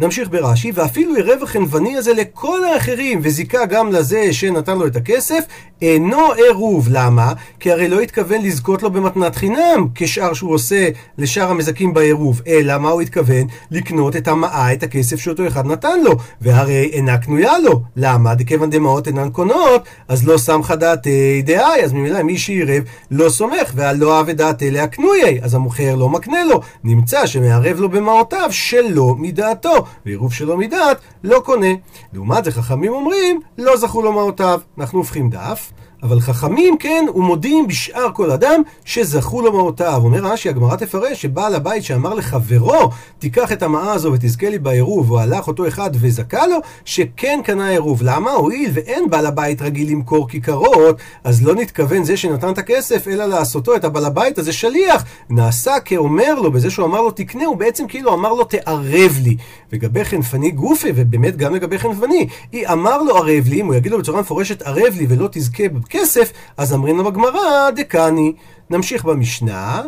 נמשיך 0.00 0.28
ברש"י, 0.30 0.72
ואפילו 0.74 1.16
ערב 1.16 1.42
החנווני 1.42 1.96
הזה 1.96 2.14
לכל 2.14 2.64
האחרים, 2.64 3.20
וזיכה 3.22 3.66
גם 3.66 3.92
לזה 3.92 4.32
שנתן 4.32 4.78
לו 4.78 4.86
את 4.86 4.96
הכסף, 4.96 5.44
אינו 5.82 6.32
עירוב. 6.32 6.88
למה? 6.90 7.32
כי 7.60 7.72
הרי 7.72 7.88
לא 7.88 8.00
התכוון 8.00 8.42
לזכות 8.42 8.82
לו 8.82 8.90
במתנת 8.90 9.36
חינם, 9.36 9.88
כשאר 9.94 10.32
שהוא 10.32 10.54
עושה 10.54 10.88
לשאר 11.18 11.50
המזכים 11.50 11.94
בעירוב, 11.94 12.42
אלא 12.46 12.78
מה 12.78 12.88
הוא 12.88 13.00
התכוון? 13.00 13.46
לקנות 13.70 14.16
את 14.16 14.28
המעה, 14.28 14.72
את 14.72 14.82
הכסף 14.82 15.16
שאותו 15.16 15.46
אחד 15.46 15.66
נתן 15.66 16.00
לו, 16.04 16.12
והרי 16.40 16.90
אינה 16.92 17.18
קנויה 17.18 17.58
לו. 17.58 17.82
למה? 17.96 18.34
דכיוון 18.34 18.70
דמעות 18.70 19.06
אינן 19.06 19.30
קונות, 19.30 19.88
אז 20.08 20.26
לא 20.26 20.38
סמכה 20.38 20.76
דעתי 20.76 21.42
דאי, 21.42 21.84
אז 21.84 21.92
ממילא 21.92 22.22
מי 22.22 22.38
שעירב 22.38 22.82
לא 23.10 23.28
סומך, 23.28 23.72
והלא 23.74 24.18
אהבה 24.18 24.32
דעתי 24.32 24.70
להקנויי, 24.70 25.38
אז 25.42 25.54
המוכר 25.54 25.94
לא 25.94 26.08
מקנה 26.08 26.44
לו. 26.44 26.60
נמצא 26.84 27.26
שמערב 27.26 27.80
לו 27.80 27.88
במעותיו 27.88 28.48
שלא 28.50 29.14
מדעתו. 29.18 29.85
ועירוב 30.06 30.32
שלא 30.32 30.56
מדעת, 30.56 31.00
לא 31.24 31.40
קונה. 31.44 31.66
לעומת 32.12 32.44
זה 32.44 32.52
חכמים 32.52 32.92
אומרים, 32.92 33.40
לא 33.58 33.76
זכו 33.76 34.02
לו 34.02 34.12
מעותיו. 34.12 34.60
אנחנו 34.78 34.98
הופכים 34.98 35.30
דף. 35.30 35.72
אבל 36.02 36.20
חכמים 36.20 36.76
כן 36.78 37.04
ומודים 37.14 37.66
בשאר 37.66 38.08
כל 38.12 38.30
אדם 38.30 38.62
שזכו 38.84 39.42
לו 39.42 39.52
מעותיו. 39.52 40.00
אומר 40.04 40.18
רש"י, 40.24 40.48
הגמרא 40.48 40.76
תפרש 40.76 41.22
שבעל 41.22 41.54
הבית 41.54 41.84
שאמר 41.84 42.14
לחברו, 42.14 42.90
תיקח 43.18 43.52
את 43.52 43.62
המעה 43.62 43.92
הזו 43.92 44.12
ותזכה 44.12 44.50
לי 44.50 44.58
בעירוב, 44.58 45.10
או 45.10 45.20
הלך 45.20 45.48
אותו 45.48 45.68
אחד 45.68 45.90
וזכה 45.94 46.46
לו, 46.46 46.56
שכן 46.84 47.40
קנה 47.44 47.68
עירוב. 47.68 48.00
למה? 48.02 48.30
הואיל 48.30 48.70
ואין 48.74 49.10
בעל 49.10 49.26
הבית 49.26 49.62
רגיל 49.62 49.90
למכור 49.90 50.28
כיכרות, 50.28 50.96
אז 51.24 51.42
לא 51.42 51.54
נתכוון 51.54 52.04
זה 52.04 52.16
שנתן 52.16 52.52
את 52.52 52.58
הכסף, 52.58 53.08
אלא 53.08 53.24
לעשותו 53.24 53.76
את 53.76 53.84
הבעל 53.84 54.04
הבית 54.04 54.38
הזה 54.38 54.52
שליח. 54.52 55.04
נעשה 55.30 55.80
כאומר 55.84 56.34
לו, 56.34 56.52
בזה 56.52 56.70
שהוא 56.70 56.86
אמר 56.86 57.00
לו 57.00 57.10
תקנה, 57.10 57.44
הוא 57.44 57.56
בעצם 57.56 57.86
כאילו 57.88 58.14
אמר 58.14 58.32
לו 58.32 58.44
תערב 58.44 59.18
לי. 59.22 59.36
לגבי 59.72 60.04
חנפני 60.04 60.50
גופי, 60.50 60.92
ובאמת 60.94 61.36
גם 61.36 61.54
לגבי 61.54 61.78
חנפני, 61.78 62.26
היא 62.52 62.68
אמר 62.68 63.02
לו 63.02 63.16
ערב 63.16 63.48
לי, 63.48 63.60
אם 63.60 63.66
הוא 63.66 63.74
יגיד 63.74 63.92
לו 63.92 63.98
בצורה 63.98 64.20
מפורשת 64.20 64.62
ערב 64.62 64.94
לי 64.96 65.06
ולא 65.08 65.28
תזכה 65.32 65.68
כסף, 65.96 66.32
אז 66.56 66.74
אמרים 66.74 66.96
לו 66.96 67.04
בגמרא, 67.04 67.70
דקני. 67.70 68.32
נמשיך 68.70 69.04
במשנה. 69.04 69.82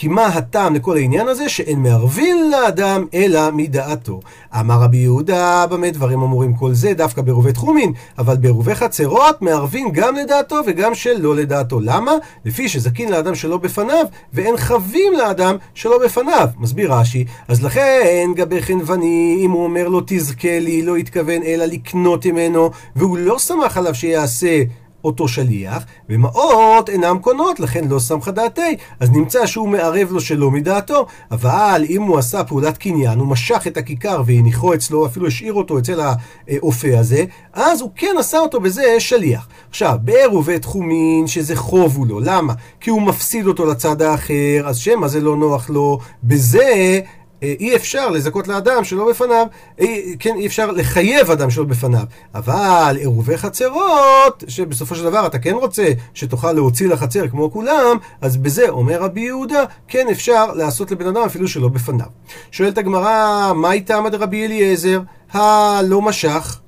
כי 0.00 0.08
מה 0.08 0.26
הטעם 0.26 0.74
לכל 0.74 0.96
העניין 0.96 1.28
הזה? 1.28 1.48
שאין 1.48 1.82
מערבין 1.82 2.50
לאדם 2.50 3.04
אלא 3.14 3.50
מדעתו. 3.52 4.20
אמר 4.60 4.74
רבי 4.74 4.96
יהודה, 4.96 5.66
במה 5.70 5.90
דברים 5.90 6.22
אמורים 6.22 6.54
כל 6.54 6.74
זה? 6.74 6.94
דווקא 6.94 7.22
בעירובי 7.22 7.52
תחומין, 7.52 7.92
אבל 8.18 8.36
בעירובי 8.36 8.74
חצרות 8.74 9.42
מערבין 9.42 9.92
גם 9.92 10.16
לדעתו 10.16 10.56
וגם 10.66 10.94
שלא 10.94 11.36
לדעתו. 11.36 11.80
למה? 11.80 12.12
לפי 12.44 12.68
שזקין 12.68 13.12
לאדם 13.12 13.34
שלא 13.34 13.56
בפניו, 13.56 14.04
ואין 14.32 14.56
חבים 14.56 15.12
לאדם 15.18 15.56
שלא 15.74 15.98
בפניו. 16.04 16.48
מסביר 16.58 16.92
רש"י, 16.92 17.24
אז 17.48 17.64
לכן 17.64 18.30
גבי 18.36 18.62
חנווני, 18.62 19.40
אם 19.44 19.50
הוא 19.50 19.64
אומר 19.64 19.88
לו 19.88 20.00
תזכה 20.06 20.58
לי, 20.58 20.82
לא 20.82 20.96
התכוון 20.96 21.42
אלא 21.42 21.64
לקנות 21.64 22.26
ממנו, 22.26 22.70
והוא 22.96 23.18
לא 23.18 23.38
שמח 23.38 23.76
עליו 23.76 23.94
שיעשה 23.94 24.62
אותו 25.04 25.28
שליח, 25.28 25.84
ומעות 26.08 26.88
אינם 26.88 27.18
קונות, 27.18 27.60
לכן 27.60 27.88
לא 27.88 27.98
סמכה 27.98 28.30
דעתי, 28.30 28.76
אז 29.00 29.10
נמצא 29.10 29.46
שהוא 29.46 29.68
מערב 29.68 30.12
לו 30.12 30.20
שלא 30.20 30.50
מדעתו, 30.50 31.06
אבל 31.30 31.84
אם 31.88 32.02
הוא 32.02 32.18
עשה 32.18 32.44
פעולת 32.44 32.78
קניין, 32.78 33.18
הוא 33.18 33.26
משך 33.26 33.66
את 33.66 33.76
הכיכר 33.76 34.22
והניחו 34.26 34.74
אצלו, 34.74 35.06
אפילו 35.06 35.26
השאיר 35.26 35.52
אותו 35.52 35.78
אצל 35.78 36.00
האופה 36.48 36.98
הזה, 36.98 37.24
אז 37.52 37.80
הוא 37.80 37.90
כן 37.96 38.16
עשה 38.18 38.38
אותו 38.38 38.60
בזה 38.60 38.96
שליח. 38.98 39.48
עכשיו, 39.70 39.96
בעירובי 40.02 40.58
תחומין 40.58 41.26
שזה 41.26 41.56
חוב 41.56 41.96
הוא 41.96 42.06
לו, 42.06 42.20
למה? 42.20 42.54
כי 42.80 42.90
הוא 42.90 43.02
מפסיד 43.02 43.46
אותו 43.46 43.66
לצד 43.66 44.02
האחר, 44.02 44.62
אז 44.64 44.76
שמא 44.76 45.08
זה 45.08 45.20
לא 45.20 45.36
נוח 45.36 45.70
לו, 45.70 45.98
בזה 46.24 47.00
אי 47.42 47.76
אפשר 47.76 48.10
לזכות 48.10 48.48
לאדם 48.48 48.84
שלא 48.84 49.10
בפניו, 49.10 49.46
אי, 49.78 50.16
כן, 50.18 50.34
אי 50.36 50.46
אפשר 50.46 50.70
לחייב 50.70 51.30
אדם 51.30 51.50
שלא 51.50 51.64
בפניו. 51.64 52.04
אבל 52.34 52.96
עירובי 52.98 53.36
חצרות, 53.36 54.44
שבסופו 54.48 54.94
של 54.94 55.04
דבר 55.04 55.26
אתה 55.26 55.38
כן 55.38 55.54
רוצה 55.54 55.88
שתוכל 56.14 56.52
להוציא 56.52 56.88
לחצר 56.88 57.28
כמו 57.28 57.52
כולם, 57.52 57.96
אז 58.20 58.36
בזה 58.36 58.68
אומר 58.68 59.02
רבי 59.02 59.20
יהודה, 59.20 59.64
כן 59.88 60.06
אפשר 60.10 60.52
לעשות 60.52 60.90
לבן 60.90 61.06
אדם 61.06 61.22
אפילו 61.26 61.48
שלא 61.48 61.68
בפניו. 61.68 62.06
שואלת 62.50 62.78
הגמרא, 62.78 63.52
מה 63.54 63.72
איתם 63.72 64.02
עד 64.06 64.14
רבי 64.14 64.46
אליעזר? 64.46 65.00
הלא 65.32 66.02
משך. 66.02 66.60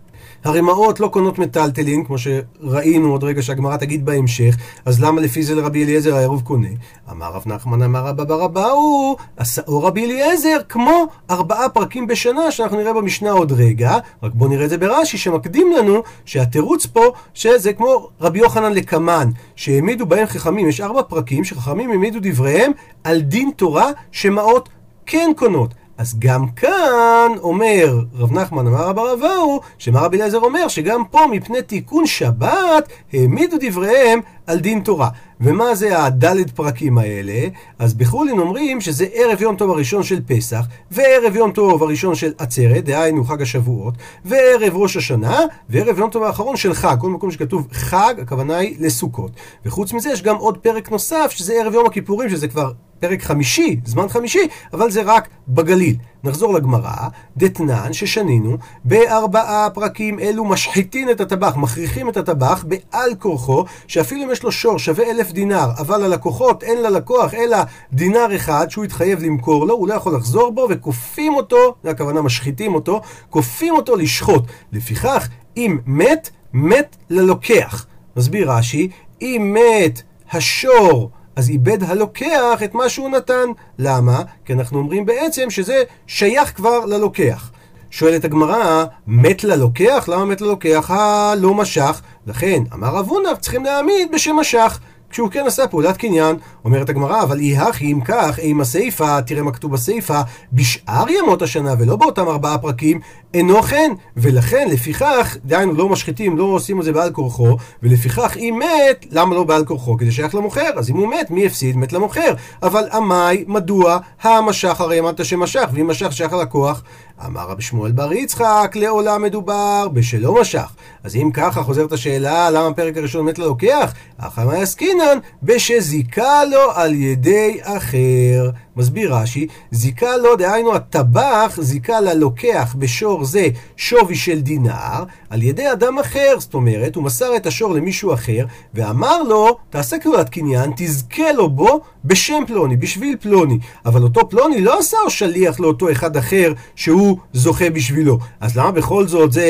הרי 0.45 0.61
מעות 0.61 1.01
לא 1.01 1.09
קונות 1.09 1.39
מטלטלין, 1.39 2.05
כמו 2.05 2.17
שראינו 2.19 3.11
עוד 3.11 3.25
רגע 3.25 3.43
שהגמרא 3.43 3.77
תגיד 3.77 4.05
בהמשך, 4.05 4.57
אז 4.85 5.01
למה 5.03 5.21
לפי 5.21 5.43
זה 5.43 5.55
לרבי 5.55 5.85
אליעזר 5.85 6.17
העירוב 6.17 6.43
קונה? 6.43 6.69
אמר 7.11 7.33
רב 7.33 7.43
נחמן 7.47 7.83
אמר 7.83 8.07
רבא 8.07 8.25
ברבא 8.25 8.67
הוא, 8.67 9.17
עשאו 9.37 9.83
רבי 9.83 10.05
אליעזר 10.05 10.57
כמו 10.69 11.07
ארבעה 11.31 11.69
פרקים 11.69 12.07
בשנה 12.07 12.51
שאנחנו 12.51 12.77
נראה 12.77 12.93
במשנה 12.93 13.31
עוד 13.31 13.53
רגע, 13.53 13.99
רק 14.23 14.33
בואו 14.35 14.51
נראה 14.51 14.65
את 14.65 14.71
זה 14.71 14.79
ברש"י 14.79 15.19
שמקדים 15.19 15.73
לנו 15.79 16.03
שהתירוץ 16.25 16.87
פה 16.87 17.13
שזה 17.35 17.73
כמו 17.73 18.09
רבי 18.21 18.39
יוחנן 18.39 18.73
לקמן, 18.73 19.29
שהעמידו 19.57 20.07
בהם 20.07 20.27
חכמים, 20.27 20.69
יש 20.69 20.81
ארבע 20.81 21.03
פרקים 21.03 21.45
שחכמים 21.45 21.91
העמידו 21.91 22.19
דבריהם 22.23 22.73
על 23.05 23.21
דין 23.21 23.51
תורה 23.57 23.91
שמעות 24.13 24.69
כן 25.07 25.31
קונות. 25.37 25.75
אז 26.03 26.15
גם 26.19 26.49
כאן 26.49 27.33
אומר 27.39 28.01
רב 28.15 28.33
נחמן 28.33 28.67
אמר 28.67 28.89
רב 28.89 28.99
אבאו, 28.99 29.61
שמר 29.79 30.01
רבי 30.01 30.17
אליעזר 30.17 30.39
אומר 30.39 30.69
שגם 30.69 31.05
פה 31.11 31.21
מפני 31.31 31.63
תיקון 31.63 32.07
שבת 32.07 32.89
העמידו 33.13 33.57
דבריהם 33.61 34.21
על 34.47 34.59
דין 34.59 34.81
תורה. 34.81 35.09
ומה 35.41 35.75
זה 35.75 36.03
הדלת 36.05 36.51
פרקים 36.51 36.99
האלה? 36.99 37.49
אז 37.79 37.95
בחולין 37.95 38.39
אומרים 38.39 38.81
שזה 38.81 39.07
ערב 39.13 39.43
יום 39.43 39.57
טוב 39.57 39.71
הראשון 39.71 40.03
של 40.03 40.21
פסח, 40.27 40.67
וערב 40.91 41.37
יום 41.37 41.53
טוב 41.53 41.83
הראשון 41.83 42.15
של 42.15 42.33
עצרת, 42.39 42.85
דהיינו 42.85 43.25
חג 43.25 43.43
השבועות, 43.43 43.95
וערב 44.25 44.77
ראש 44.77 44.97
השנה, 44.97 45.41
וערב 45.69 45.99
יום 45.99 46.11
טוב 46.11 46.23
האחרון 46.23 46.57
של 46.57 46.75
חג. 46.75 46.97
כל 47.01 47.11
מקום 47.11 47.31
שכתוב 47.31 47.69
חג, 47.73 48.15
הכוונה 48.23 48.57
היא 48.57 48.77
לסוכות. 48.81 49.31
וחוץ 49.65 49.93
מזה 49.93 50.11
יש 50.11 50.23
גם 50.23 50.37
עוד 50.37 50.59
פרק 50.59 50.91
נוסף, 50.91 51.31
שזה 51.31 51.55
ערב 51.55 51.75
יום 51.75 51.87
הכיפורים, 51.87 52.31
שזה 52.31 52.49
כבר 52.49 52.73
פרק 53.01 53.23
חמישי, 53.23 53.81
זמן 53.85 54.09
חמישי, 54.09 54.49
אבל 54.73 54.91
זה 54.91 55.03
רק 55.03 55.29
בגליל. 55.49 55.97
נחזור 56.25 56.55
לגמרא, 56.55 57.09
דתנן 57.37 57.93
ששנינו, 57.93 58.57
בארבעה 58.85 59.71
פרקים 59.71 60.19
אלו 60.19 60.45
משחיתים 60.45 61.11
את 61.11 61.21
הטבח, 61.21 61.57
מכריחים 61.57 62.09
את 62.09 62.17
הטבח 62.17 62.65
בעל 62.69 63.15
כורחו, 63.19 63.65
שאפילו 63.87 64.25
אם 64.25 64.31
יש 64.31 64.43
לו 64.43 64.53
שור 64.53 64.79
שווה 64.79 65.11
אלף 65.11 65.33
דינר, 65.33 65.71
אבל 65.79 66.05
ללקוחות 66.05 66.63
אין 66.63 66.83
ללקוח 66.83 67.35
אלא 67.35 67.57
דינר 67.93 68.37
אחד 68.37 68.71
שהוא 68.71 68.85
התחייב 68.85 69.23
למכור 69.23 69.67
לו, 69.67 69.75
הוא 69.75 69.89
לא 69.89 69.95
יכול 69.95 70.15
לחזור 70.15 70.53
בו, 70.53 70.67
וכופים 70.71 71.35
אותו, 71.35 71.75
זה 71.83 71.91
הכוונה 71.91 72.23
משחיתים 72.23 72.75
אותו, 72.75 73.01
כופים 73.31 73.75
אותו 73.75 73.97
לשחוט. 73.97 74.43
לפיכך, 74.73 75.29
אם 75.57 75.79
מת, 75.87 76.31
מת 76.53 76.97
ללוקח. 77.11 77.87
מסביר 78.17 78.53
רש"י, 78.53 78.89
אם 79.23 79.57
מת 79.57 80.03
השור 80.33 81.11
אז 81.37 81.51
איבד 81.51 81.83
הלוקח 81.83 82.63
את 82.65 82.75
מה 82.75 82.89
שהוא 82.89 83.11
נתן. 83.11 83.49
למה? 83.79 84.23
כי 84.45 84.53
אנחנו 84.53 84.79
אומרים 84.79 85.07
בעצם 85.07 85.51
שזה 85.51 85.83
שייך 86.07 86.57
כבר 86.57 86.85
ללוקח. 86.85 87.51
שואלת 87.91 88.25
הגמרא, 88.25 88.85
מת 89.07 89.45
ללוקח? 89.45 90.09
למה 90.09 90.25
מת 90.25 90.41
ללוקח? 90.41 90.91
הלא 90.91 91.55
משך. 91.55 92.03
לכן, 92.27 92.63
אמר 92.75 93.01
אבונה, 93.01 93.37
צריכים 93.41 93.65
להעמיד 93.65 94.13
בשם 94.13 94.37
משך. 94.37 94.81
כשהוא 95.13 95.31
כן 95.31 95.45
עשה 95.47 95.67
פעולת 95.67 95.97
קניין. 95.97 96.37
אומרת 96.65 96.89
הגמרא, 96.89 97.23
אבל 97.23 97.39
אי 97.39 97.57
הכי 97.57 97.93
אם 97.93 98.01
כך, 98.01 98.39
אם 98.39 98.61
הסיפא, 98.61 99.21
תראה 99.21 99.43
מה 99.43 99.53
כתוב 99.53 99.73
בסיפא, 99.73 100.23
בשאר 100.53 101.05
ימות 101.09 101.43
השנה 101.43 101.75
ולא 101.79 101.97
באותם 101.97 102.29
ארבעה 102.29 102.59
פרקים, 102.59 103.01
אינו 103.35 103.63
כן. 103.63 103.93
ולכן, 104.17 104.69
לפיכך, 104.71 105.37
דהיינו, 105.45 105.75
לא 105.75 105.89
משחיתים, 105.89 106.39
לא 106.39 106.45
עושים 106.45 106.79
את 106.79 106.85
זה 106.85 106.93
בעל 106.93 107.11
כורחו, 107.11 107.57
ולפיכך, 107.83 108.37
אם 108.37 108.61
מת, 108.61 109.07
למה 109.11 109.35
לא 109.35 109.45
בעל 109.45 109.65
כורחו? 109.65 109.97
כי 109.97 110.05
זה 110.05 110.13
שייך 110.13 110.35
למוכר. 110.35 110.71
אז 110.77 110.91
אם 110.91 110.97
הוא 110.97 111.09
מת, 111.09 111.31
מי 111.31 111.47
הפסיד? 111.47 111.77
מת 111.77 111.93
למוכר. 111.93 112.35
אבל 112.63 112.85
עמי, 112.93 113.45
מדוע? 113.47 113.99
המשך 114.23 114.81
הרי 114.81 115.01
אמרת 115.01 115.25
שמשך, 115.25 115.69
ואם 115.73 115.91
משך 115.91 116.13
שייך 116.13 116.33
ללקוח. 116.33 116.83
אמר 117.27 117.49
רבי 117.49 117.63
שמואל 117.63 117.93
בר 117.93 118.13
יצחק, 118.13 118.73
לעולם 118.75 119.23
מדובר 119.23 119.89
בשלא 119.93 120.41
משך. 120.41 120.73
אז 121.05 121.17
אם 121.17 121.31
ככה 121.35 121.63
חוזרת 121.63 121.93
השאלה, 121.93 122.51
למה 122.51 122.67
הפרק 122.67 122.97
הראשון 122.97 123.27
מת 123.27 123.39
ללוקח? 123.39 123.95
אחמא 124.19 124.53
עסקינן, 124.53 125.19
בשזיכה 125.43 126.45
לו 126.45 126.71
על 126.75 126.95
ידי 126.95 127.59
אחר. 127.63 128.51
מסביר 128.77 129.15
רש"י, 129.15 129.47
זיכה 129.71 130.17
לו, 130.17 130.37
דהיינו 130.37 130.75
הטבח, 130.75 131.59
זיכה 131.61 132.01
ללוקח 132.01 132.75
בשור 132.79 133.25
זה 133.25 133.49
שווי 133.77 134.15
של 134.15 134.41
דינר, 134.41 135.05
על 135.31 135.43
ידי 135.43 135.73
אדם 135.73 135.99
אחר, 135.99 136.35
זאת 136.39 136.55
אומרת, 136.55 136.97
הוא 136.97 137.05
מסר 137.05 137.37
את 137.37 137.47
השור 137.47 137.75
למישהו 137.75 138.15
אחר, 138.15 138.47
ואמר 138.75 139.23
לו, 139.23 139.57
תעשה 139.71 139.99
קריאת 139.99 140.29
קניין, 140.29 140.73
תזכה 140.77 141.33
לו 141.33 141.51
בו 141.51 141.81
בשם 142.05 142.43
פלוני, 142.47 142.77
בשביל 142.77 143.17
פלוני. 143.21 143.59
אבל 143.87 144.03
אותו 144.03 144.29
פלוני 144.29 144.61
לא 144.61 144.79
עשה 144.79 144.97
שליח 145.09 145.61
לאותו 145.61 145.91
אחד 145.91 146.17
אחר 146.17 146.53
שהוא 146.77 147.19
זוכה 147.33 147.71
בשבילו. 147.71 148.19
אז 148.41 148.57
למה 148.57 148.71
בכל 148.71 149.07
זאת 149.07 149.33
זה... 149.33 149.49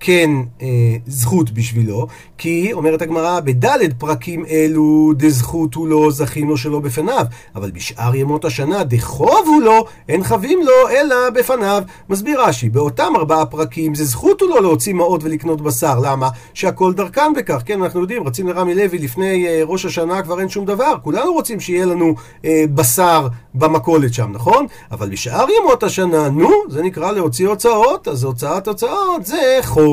כן 0.00 0.30
אה, 0.62 0.66
זכות 1.06 1.50
בשבילו, 1.50 2.06
כי 2.38 2.72
אומרת 2.72 3.02
הגמרא, 3.02 3.40
בדלת 3.40 3.92
פרקים 3.98 4.44
אלו 4.46 5.12
דזכות 5.16 5.74
הוא 5.74 5.88
לא 5.88 6.10
זכינו 6.10 6.56
שלא 6.56 6.80
בפניו, 6.80 7.26
אבל 7.54 7.70
בשאר 7.70 8.14
ימות 8.14 8.44
השנה 8.44 8.84
דחוב 8.84 9.44
הוא 9.46 9.62
לא, 9.62 9.84
אין 10.08 10.24
חבים 10.24 10.60
לו 10.62 10.88
אלא 10.90 11.30
בפניו. 11.30 11.82
מסביר 12.08 12.42
רש"י, 12.42 12.68
באותם 12.68 13.12
ארבעה 13.16 13.46
פרקים 13.46 13.94
זה 13.94 14.04
זכות 14.04 14.40
הוא 14.40 14.50
לא 14.50 14.62
להוציא 14.62 14.94
מעות 14.94 15.24
ולקנות 15.24 15.60
בשר, 15.60 15.98
למה? 16.02 16.28
שהכל 16.54 16.92
דרכן 16.92 17.32
בכך, 17.36 17.62
כן, 17.64 17.82
אנחנו 17.82 18.00
יודעים, 18.00 18.26
רצים 18.26 18.48
לרמי 18.48 18.74
לוי 18.74 18.98
לפני 18.98 19.46
אה, 19.46 19.62
ראש 19.64 19.84
השנה 19.84 20.22
כבר 20.22 20.40
אין 20.40 20.48
שום 20.48 20.64
דבר, 20.64 20.94
כולנו 21.02 21.32
רוצים 21.32 21.60
שיהיה 21.60 21.86
לנו 21.86 22.14
אה, 22.44 22.64
בשר 22.74 23.28
במכולת 23.54 24.14
שם, 24.14 24.32
נכון? 24.32 24.66
אבל 24.90 25.08
בשאר 25.10 25.46
ימות 25.60 25.82
השנה, 25.82 26.28
נו, 26.28 26.50
זה 26.68 26.82
נקרא 26.82 27.12
להוציא 27.12 27.48
הוצאות, 27.48 28.08
אז 28.08 28.24
הוצאת 28.24 28.68
הוצאות 28.68 29.26
זה 29.26 29.58
חוב. 29.62 29.87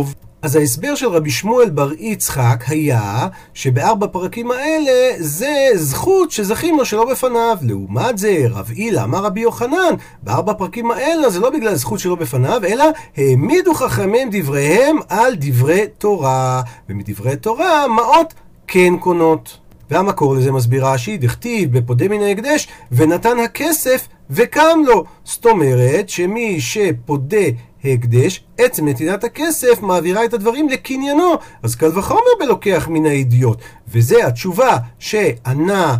אז 0.46 0.56
ההסבר 0.56 0.96
של 0.96 1.08
רבי 1.08 1.32
שמואל 1.32 1.70
בר 1.70 1.92
יצחק 2.00 2.64
היה 2.68 3.28
שבארבע 3.54 4.08
פרקים 4.08 4.52
האלה 4.52 4.92
זה 5.18 5.56
זכות 5.76 6.32
שזכים 6.32 6.78
לו 6.78 6.86
שלא 6.86 7.12
בפניו. 7.12 7.58
לעומת 7.62 8.18
זה, 8.18 8.46
רב 8.50 8.72
הילה 8.76 9.04
אמר 9.04 9.24
רבי 9.24 9.40
יוחנן, 9.40 9.94
בארבע 10.24 10.54
פרקים 10.54 10.92
האלה 10.92 11.30
זה 11.30 11.40
לא 11.40 11.50
בגלל 11.50 11.76
זכות 11.76 12.00
שלא 12.00 12.16
בפניו, 12.16 12.62
אלא 12.68 12.86
העמידו 13.18 13.74
חכמים 13.74 14.30
דבריהם 14.32 14.98
על 15.10 15.34
דברי 15.40 15.86
תורה. 15.98 16.62
ומדברי 16.90 17.36
תורה 17.36 17.88
מעות 17.88 18.34
כן 18.68 18.94
קונות. 19.00 19.58
והמקור 19.92 20.36
לזה 20.36 20.52
מסביר 20.52 20.86
רש"י, 20.86 21.18
דכתיב 21.18 21.78
בפודה 21.78 22.08
מן 22.08 22.22
ההקדש, 22.22 22.68
ונתן 22.92 23.40
הכסף 23.40 24.08
וקם 24.30 24.80
לו. 24.86 25.04
זאת 25.24 25.46
אומרת 25.46 26.10
שמי 26.10 26.62
שפודה 26.62 27.46
הקדש, 27.94 28.44
עצם 28.58 28.88
נתינת 28.88 29.24
הכסף 29.24 29.82
מעבירה 29.82 30.26
את 30.26 30.34
הדברים 30.34 30.70
לקניינו. 30.70 31.34
אז 31.64 31.76
קל 31.76 32.00
וחומר 32.00 32.22
בלוקח 32.40 32.88
מן 32.88 33.06
הידיעות. 33.06 33.62
וזה 33.88 34.28
התשובה 34.28 34.78
שענה 35.00 35.98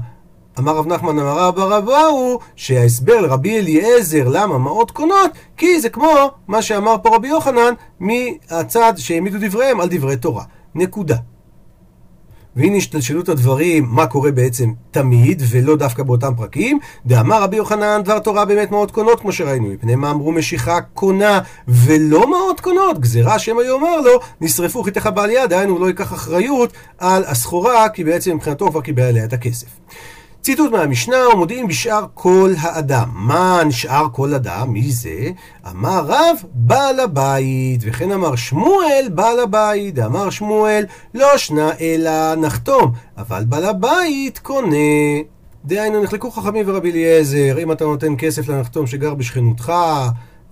אמר 0.60 0.76
רב 0.78 0.88
נחמן 0.88 1.20
אמר 1.20 1.40
רב 1.40 1.60
אבאו 1.60 2.40
שההסבר 2.56 3.22
לרבי 3.22 3.58
אליעזר 3.58 4.28
למה 4.28 4.58
מעות 4.58 4.92
קונות 4.92 5.32
כי 5.58 5.80
זה 5.80 5.90
כמו 5.90 6.32
מה 6.48 6.62
שאמר 6.62 6.96
פה 7.04 7.16
רבי 7.16 7.28
יוחנן 7.28 7.74
מהצד 8.00 8.94
שהעמידו 8.98 9.38
דבריהם 9.42 9.80
על 9.80 9.88
דברי 9.92 10.18
תורה. 10.18 10.44
נקודה. 10.76 11.16
והנה 12.56 12.78
השתלשלות 12.78 13.30
הדברים, 13.30 13.86
מה 13.90 14.08
קורה 14.08 14.32
בעצם 14.32 14.72
תמיד, 14.92 15.42
ולא 15.50 15.76
דווקא 15.76 16.04
באותם 16.04 16.34
פרקים. 16.38 16.80
דאמר 17.06 17.44
רבי 17.44 17.58
יוחנן, 17.58 18.02
דבר 18.04 18.20
תורה 18.20 18.46
באמת 18.46 18.72
מאוד 18.72 18.92
קונות, 18.92 19.20
כמו 19.20 19.32
שראינו, 19.32 19.68
מפני 19.68 19.96
מה 19.96 20.12
אמרו 20.12 20.32
משיכה 20.32 20.82
קונה, 20.82 21.40
ולא 21.68 22.30
מאוד 22.30 22.62
קונות, 22.62 23.00
גזירה 23.00 23.40
שמא 23.40 23.62
יאמר 23.62 24.02
לו, 24.02 24.20
נשרפו 24.42 24.84
חיתך 24.84 25.10
בעלייה, 25.16 25.48
דהיינו 25.48 25.74
הוא 25.74 25.82
לא 25.82 25.88
ייקח 25.88 26.14
אחריות 26.14 26.74
על 26.98 27.24
הסחורה, 27.28 27.90
כי 27.90 28.04
בעצם 28.04 28.36
מבחינתו 28.36 28.72
כבר 28.72 28.82
קיבל 28.82 29.04
עליה 29.04 29.26
את 29.26 29.34
הכסף. 29.34 29.68
ציטוט 30.46 30.72
מהמשנה, 30.72 31.30
ומודיעים 31.34 31.68
בשאר 31.68 32.06
כל 32.14 32.54
האדם. 32.60 33.10
מה 33.14 33.62
נשאר 33.66 34.08
כל 34.12 34.34
אדם? 34.34 34.70
מי 34.70 34.92
זה? 34.92 35.32
אמר 35.72 36.06
רב, 36.08 36.38
בעל 36.54 37.00
הבית. 37.00 37.82
וכן 37.84 38.12
אמר 38.12 38.36
שמואל, 38.36 39.08
בעל 39.14 39.40
הבית. 39.40 40.00
אמר 40.00 40.30
שמואל, 40.30 40.86
לא 41.14 41.38
שנה 41.38 41.70
אלא 41.82 42.36
נחתום, 42.36 42.92
אבל 43.18 43.44
בעל 43.46 43.66
הבית 43.66 44.40
קונה. 44.40 44.76
דהיינו, 45.66 46.04
נחלקו 46.04 46.32
חכמים 46.32 46.66
ורבי 46.68 46.92
אליעזר, 46.92 47.60
אם 47.64 47.72
אתה 47.72 47.86
נותן 47.86 48.14
כסף 48.18 48.48
לנחתום 48.48 48.88
שגר 48.88 49.14
בשכנותך, 49.14 49.74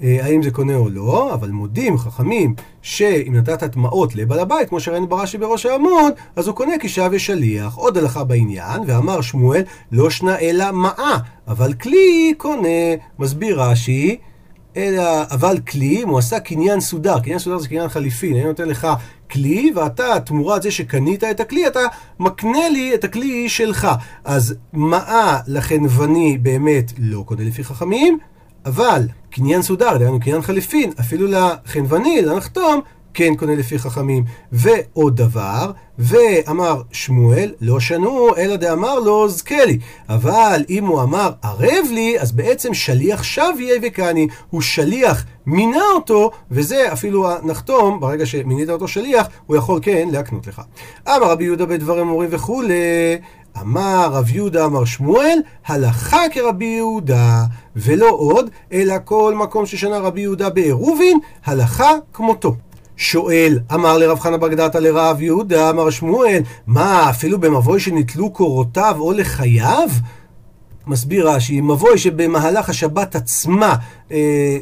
האם 0.04 0.44
זה 0.44 0.52
קונה 0.52 0.76
או 0.76 0.90
לא, 0.90 1.34
אבל 1.34 1.50
מודים 1.50 1.98
חכמים 1.98 2.56
שאם 2.82 3.36
נתת 3.36 3.64
טמעות 3.64 4.16
לבעל 4.16 4.40
הבית, 4.40 4.70
כמו 4.70 4.80
שראינו 4.80 5.08
ברש"י 5.08 5.38
בראש 5.38 5.66
העמוד, 5.66 6.14
אז 6.36 6.48
הוא 6.48 6.56
קונה 6.56 6.74
כשב 6.80 7.10
ושליח. 7.12 7.76
עוד 7.76 7.98
הלכה 7.98 8.24
בעניין, 8.24 8.82
ואמר 8.88 9.22
שמואל, 9.22 9.62
לא 9.92 10.10
שנה 10.10 10.40
אלא 10.40 10.72
מעה, 10.72 11.18
אבל 11.48 11.74
כלי 11.74 12.34
קונה. 12.38 12.68
מסביר 13.20 13.62
רש"י, 13.62 14.18
אלא, 14.78 15.04
אבל 15.32 15.58
כלי, 15.60 16.04
אם 16.04 16.10
הוא 16.10 16.20
עשה 16.20 16.40
קניין 16.40 16.80
סודר, 16.80 17.20
קניין 17.20 17.40
סודר 17.40 17.58
זה 17.58 17.68
קניין 17.68 17.90
חליפי, 17.90 18.32
אני 18.32 18.44
נותן 18.44 18.70
לך 18.70 18.88
כלי, 19.32 19.72
ואתה, 19.76 20.20
תמורת 20.26 20.62
זה 20.62 20.72
שקנית 20.72 21.24
את 21.24 21.40
הכלי, 21.40 21.68
אתה 21.68 21.80
מקנה 22.20 22.70
לי 22.70 22.96
את 22.96 23.04
הכלי 23.04 23.50
שלך. 23.50 23.88
אז 24.24 24.56
מעה 24.74 25.40
לחנווני 25.48 26.38
באמת 26.38 26.92
לא 26.98 27.24
קונה 27.26 27.44
לפי 27.44 27.64
חכמים, 27.64 28.18
אבל 28.66 29.08
קניין 29.30 29.62
סודר, 29.62 29.98
דהיינו 29.98 30.20
קניין 30.20 30.42
חליפין, 30.42 30.92
אפילו 31.00 31.28
לחנווני, 31.28 32.22
לנחתום, 32.22 32.82
כן 33.14 33.36
קונה 33.36 33.56
לפי 33.56 33.80
חכמים. 33.80 34.24
ועוד 34.52 35.16
דבר, 35.16 35.72
ואמר 36.00 36.82
שמואל, 36.92 37.54
לא 37.62 37.80
שנו, 37.80 38.36
אלא 38.38 38.56
דאמר 38.56 39.00
לו, 39.00 39.30
זכה 39.30 39.66
לי. 39.66 39.80
אבל 40.10 40.64
אם 40.70 40.86
הוא 40.86 41.02
אמר, 41.02 41.32
ערב 41.42 41.86
לי, 41.92 42.20
אז 42.20 42.32
בעצם 42.32 42.74
שליח 42.74 43.24
שב 43.24 43.54
יהיה 43.60 43.80
וקני. 43.84 44.28
הוא 44.50 44.62
שליח, 44.62 45.26
מינה 45.46 45.84
אותו, 45.96 46.32
וזה 46.52 46.94
אפילו 46.94 47.32
הנחתום, 47.32 48.00
ברגע 48.00 48.26
שמינית 48.26 48.70
אותו 48.70 48.88
שליח, 48.88 49.28
הוא 49.46 49.58
יכול 49.58 49.80
כן 49.82 50.10
להקנות 50.12 50.48
לך. 50.48 50.62
אמר 51.08 51.32
רבי 51.32 51.44
יהודה 51.44 51.66
בדברים 51.66 52.08
מורים 52.08 52.30
וכולי, 52.32 52.74
אמר 53.62 54.10
רב 54.12 54.30
יהודה 54.32 54.66
אמר 54.66 54.86
שמואל, 54.86 55.40
הלכה 55.66 56.22
כרבי 56.32 56.66
יהודה, 56.66 57.44
ולא 57.76 58.10
עוד, 58.10 58.50
אלא 58.72 58.96
כל 59.06 59.36
מקום 59.36 59.66
ששנה 59.66 59.98
רבי 59.98 60.22
יהודה 60.22 60.50
בעירובין, 60.50 61.20
הלכה 61.46 61.92
כמותו. 62.14 62.56
שואל, 62.98 63.60
אמר 63.74 63.98
לרב 63.98 64.20
חנה 64.20 64.38
בגדתא 64.38 64.78
לרב 64.78 65.22
יהודה, 65.22 65.70
אמר 65.70 65.90
שמואל, 65.90 66.42
מה, 66.68 67.10
אפילו 67.10 67.40
במבוי 67.40 67.80
שנתלו 67.80 68.30
קורותיו 68.30 68.96
או 69.00 69.12
לחייו? 69.12 69.90
מסביר 70.88 71.30
רש"י, 71.30 71.62
מבוי 71.62 71.98
שבמהלך 71.98 72.70
השבת 72.70 73.16
עצמה 73.16 73.76
אה, 74.12 74.58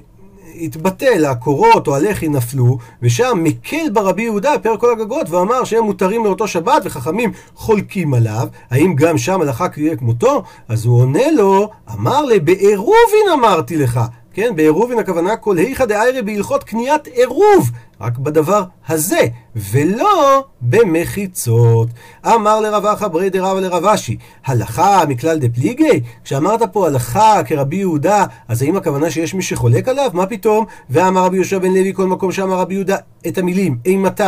התבטל, 0.62 1.26
הקורות 1.26 1.88
או 1.88 1.96
הלחי 1.96 2.28
נפלו, 2.28 2.78
ושם 3.02 3.40
מקל 3.44 3.90
ברבי 3.94 4.24
יהודה 4.24 4.52
פר 4.64 4.78
כל 4.78 4.92
הגגות 4.92 5.30
ואמר 5.30 5.64
שהם 5.64 5.84
מותרים 5.84 6.26
לאותו 6.26 6.48
שבת 6.48 6.82
וחכמים 6.84 7.32
חולקים 7.56 8.14
עליו, 8.14 8.48
האם 8.72 8.96
גם 8.96 9.18
שם 9.18 9.42
הלכה 9.42 9.70
קריאה 9.70 9.96
כמותו? 9.96 10.44
אז 10.68 10.86
הוא 10.86 11.00
עונה 11.00 11.32
לו, 11.32 11.70
אמר 11.94 12.26
לי, 12.26 12.40
בעירובין 12.40 13.26
אמרתי 13.34 13.78
לך. 13.78 14.00
כן, 14.34 14.56
בעירובין 14.56 15.00
הכוונה 15.00 15.36
כל 15.36 15.58
היכא 15.58 15.86
דאיירי 15.86 16.22
בהלכות 16.22 16.64
קניית 16.64 17.08
עירוב, 17.08 17.72
רק 18.02 18.18
בדבר 18.18 18.64
הזה, 18.88 19.20
ולא 19.56 20.44
במחיצות. 20.62 21.88
אמר 22.26 22.60
לרב 22.60 22.86
אחא 22.86 23.08
ברי 23.08 23.30
דרבא 23.30 23.60
לרב 23.60 23.86
אשי, 23.86 24.18
הלכה 24.46 25.04
מכלל 25.08 25.40
דפליגי? 25.40 26.02
כשאמרת 26.24 26.62
פה 26.74 26.88
הלכה 26.88 27.44
כרבי 27.46 27.76
יהודה, 27.76 28.26
אז 28.48 28.62
האם 28.62 28.76
הכוונה 28.76 29.12
שיש 29.12 29.34
מי 29.34 29.42
שחולק 29.42 29.88
עליו? 29.88 30.12
מה 30.14 30.26
פתאום? 30.26 30.66
ואמר 30.90 31.24
רבי 31.26 31.36
יהושע 31.36 31.58
בן 31.60 31.72
לוי 31.72 31.94
כל 31.94 32.08
מקום 32.08 32.32
שאמר 32.32 32.56
רבי 32.56 32.74
יהודה 32.74 32.98
את 33.28 33.38
המילים 33.38 33.78
אימתי 33.86 34.24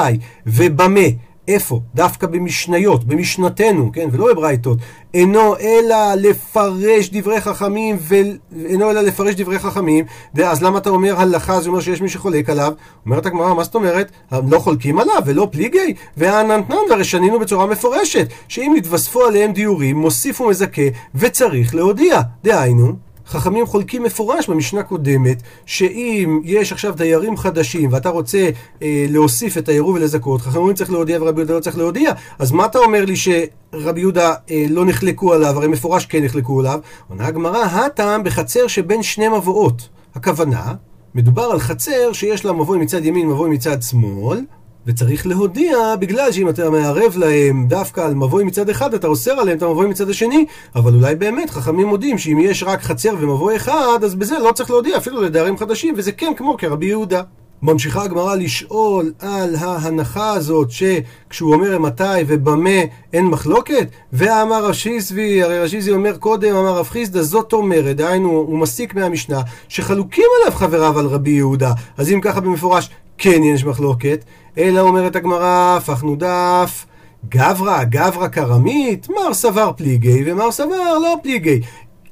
ובמה 0.46 1.00
איפה? 1.48 1.80
דווקא 1.96 2.28
במשניות, 2.28 3.04
במשנתנו, 3.04 3.92
כן? 3.94 4.10
ולא 4.12 4.34
בברייתות. 4.34 4.78
אינו 5.14 5.58
אלא 5.58 6.14
לפרש 6.18 7.10
דברי 7.10 7.42
חכמים, 7.42 7.98
ואינו 8.00 8.92
אלא 8.92 9.02
לפרש 9.02 9.36
דברי 9.36 9.60
חכמים, 9.60 10.06
אז 10.44 10.64
למה 10.64 10.78
אתה 10.78 10.90
אומר 10.90 11.20
הלכה, 11.20 11.62
זה 11.62 11.70
אומר 11.70 11.80
שיש 11.80 12.02
מי 12.02 12.10
שחולק 12.10 12.50
עליו? 12.50 12.74
אומרת 13.06 13.26
הגמרא, 13.26 13.54
מה 13.54 13.64
זאת 13.64 13.76
אומרת? 13.76 14.12
לא 14.32 14.60
חולקים 14.60 15.00
עליו, 15.00 15.22
ולא 15.26 15.48
פליגי? 15.52 15.94
והאננתנן, 16.18 16.78
והרי 16.90 17.04
שנינו 17.04 17.40
בצורה 17.40 17.66
מפורשת, 17.66 18.28
שאם 18.48 18.74
נתווספו 18.78 19.24
עליהם 19.26 19.52
דיורים, 19.52 19.98
מוסיף 19.98 20.42
ומזכה, 20.42 20.82
וצריך 21.16 21.76
להודיע. 21.76 22.22
דהיינו, 22.44 22.94
חכמים 23.28 23.66
חולקים 23.66 24.04
מפורש 24.04 24.50
במשנה 24.50 24.84
קודמת, 24.84 25.42
שאם 25.66 26.42
יש 26.44 26.72
עכשיו 26.72 26.94
דיירים 26.96 27.38
חדשים 27.38 27.94
ואתה 27.94 28.10
רוצה 28.10 28.50
אה, 28.82 29.06
להוסיף 29.10 29.58
את 29.58 29.70
העירוב 29.70 29.96
ולזכות, 29.96 30.42
חכמים 30.42 30.74
צריך 30.74 30.92
להודיע 30.92 31.22
ורבי 31.22 31.40
יהודה 31.40 31.54
לא 31.54 31.60
צריך 31.60 31.78
להודיע, 31.78 32.12
אז 32.40 32.52
מה 32.52 32.66
אתה 32.66 32.80
אומר 32.80 33.06
לי 33.06 33.16
שרבי 33.16 34.00
יהודה 34.00 34.34
אה, 34.52 34.66
לא 34.70 34.86
נחלקו 34.86 35.34
עליו, 35.34 35.58
הרי 35.58 35.68
מפורש 35.68 36.06
כן 36.06 36.24
נחלקו 36.24 36.60
עליו? 36.60 36.80
עונה 37.10 37.28
הגמרא, 37.28 37.64
הטעם 37.64 38.24
בחצר 38.24 38.68
שבין 38.68 39.04
שני 39.04 39.28
מבואות. 39.28 39.90
הכוונה, 40.16 40.74
מדובר 41.16 41.44
על 41.44 41.60
חצר 41.60 42.14
שיש 42.14 42.46
לה 42.46 42.52
מבוי 42.54 42.80
מצד 42.80 43.06
ימין, 43.06 43.28
מבוי 43.28 43.50
מצד 43.50 43.82
שמאל, 43.82 44.42
וצריך 44.88 45.28
להודיע, 45.28 45.78
בגלל 46.00 46.32
שאם 46.32 46.50
אתה 46.50 46.70
מערב 46.70 47.18
להם 47.18 47.66
דווקא 47.68 48.02
על 48.02 48.14
מבוי 48.14 48.44
מצד 48.44 48.70
אחד, 48.70 48.94
אתה 48.94 49.08
אוסר 49.08 49.32
עליהם 49.32 49.58
את 49.58 49.64
המבוי 49.64 49.88
מצד 49.88 50.10
השני, 50.10 50.46
אבל 50.76 50.94
אולי 50.94 51.16
באמת 51.16 51.50
חכמים 51.50 51.88
מודים 51.88 52.18
שאם 52.18 52.40
יש 52.40 52.64
רק 52.64 52.82
חצר 52.82 53.16
ומבוי 53.20 53.56
אחד, 53.56 54.00
אז 54.04 54.16
בזה 54.16 54.40
לא 54.40 54.52
צריך 54.52 54.70
להודיע 54.70 54.98
אפילו 54.98 55.22
לדיירים 55.22 55.58
חדשים, 55.58 55.94
וזה 55.98 56.12
כן 56.12 56.32
כמו 56.38 56.58
כרבי 56.58 56.86
יהודה. 56.86 57.22
ממשיכה 57.62 58.04
הגמרא 58.04 58.36
לשאול 58.36 59.14
על 59.20 59.56
ההנחה 59.56 60.34
הזאת 60.34 60.68
שכשהוא 60.72 61.54
אומר 61.54 61.80
מתי 61.80 62.24
ובמה 62.28 62.80
אין 63.14 63.26
מחלוקת? 63.26 63.88
ואמר 64.14 64.66
רש"י 64.66 65.02
צבי, 65.02 65.44
הרי 65.44 65.60
רש"י 65.60 65.82
צבי 65.82 65.92
אומר 65.92 66.18
קודם, 66.18 66.56
אמר 66.56 66.78
רב 66.78 66.88
חיסדא, 66.88 67.22
זאת 67.22 67.54
אומרת, 67.54 67.96
דהיינו 67.96 68.30
הוא 68.30 68.60
מסיק 68.60 68.96
מהמשנה 68.96 69.42
שחלוקים 69.68 70.26
עליו 70.42 70.58
חבריו 70.58 71.00
על 71.00 71.06
רבי 71.06 71.32
יהודה 71.32 71.74
אז 71.98 72.12
אם 72.12 72.22
ככה 72.22 72.42
במפורש 72.42 72.90
כן 73.18 73.44
יש 73.44 73.66
מחלוקת 73.66 74.26
אלא 74.58 74.80
אומרת 74.80 75.16
הגמרא, 75.16 75.76
הפכנו 75.78 76.16
דף 76.16 76.86
גברא, 77.30 77.84
גברא 77.84 78.28
כרמית, 78.28 79.08
מר 79.10 79.34
סבר 79.34 79.72
פליגי 79.78 80.32
ומר 80.32 80.52
סבר 80.52 81.00
לא 81.02 81.16
פליגי 81.24 81.62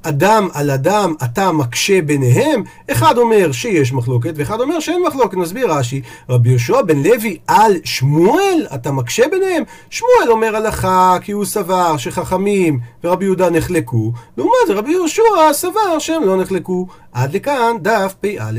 אדם 0.02 0.48
על 0.52 0.70
אדם 0.70 1.14
אתה 1.24 1.52
מקשה 1.52 2.02
ביניהם, 2.02 2.62
אחד 2.90 3.18
אומר 3.18 3.52
שיש 3.52 3.92
מחלוקת 3.92 4.32
ואחד 4.36 4.60
אומר 4.60 4.80
שאין 4.80 5.02
מחלוקת. 5.06 5.36
מסביר 5.36 5.72
רש"י, 5.72 6.02
רבי 6.28 6.48
יהושע 6.48 6.82
בן 6.82 7.02
לוי 7.02 7.38
על 7.46 7.72
שמואל, 7.84 8.66
אתה 8.74 8.92
מקשה 8.92 9.22
ביניהם? 9.30 9.62
שמואל 9.90 10.30
אומר 10.30 10.56
הלכה 10.56 11.16
כי 11.20 11.32
הוא 11.32 11.44
סבר 11.44 11.96
שחכמים 11.96 12.80
ורבי 13.04 13.24
יהודה 13.24 13.50
נחלקו, 13.50 14.12
לעומת 14.36 14.54
זה 14.66 14.74
רבי 14.74 14.92
יהושע 14.92 15.22
סבר 15.52 15.98
שהם 15.98 16.22
לא 16.24 16.36
נחלקו. 16.36 16.86
עד 17.12 17.34
לכאן 17.34 17.76
דף 17.82 18.14
פ"א. 18.20 18.50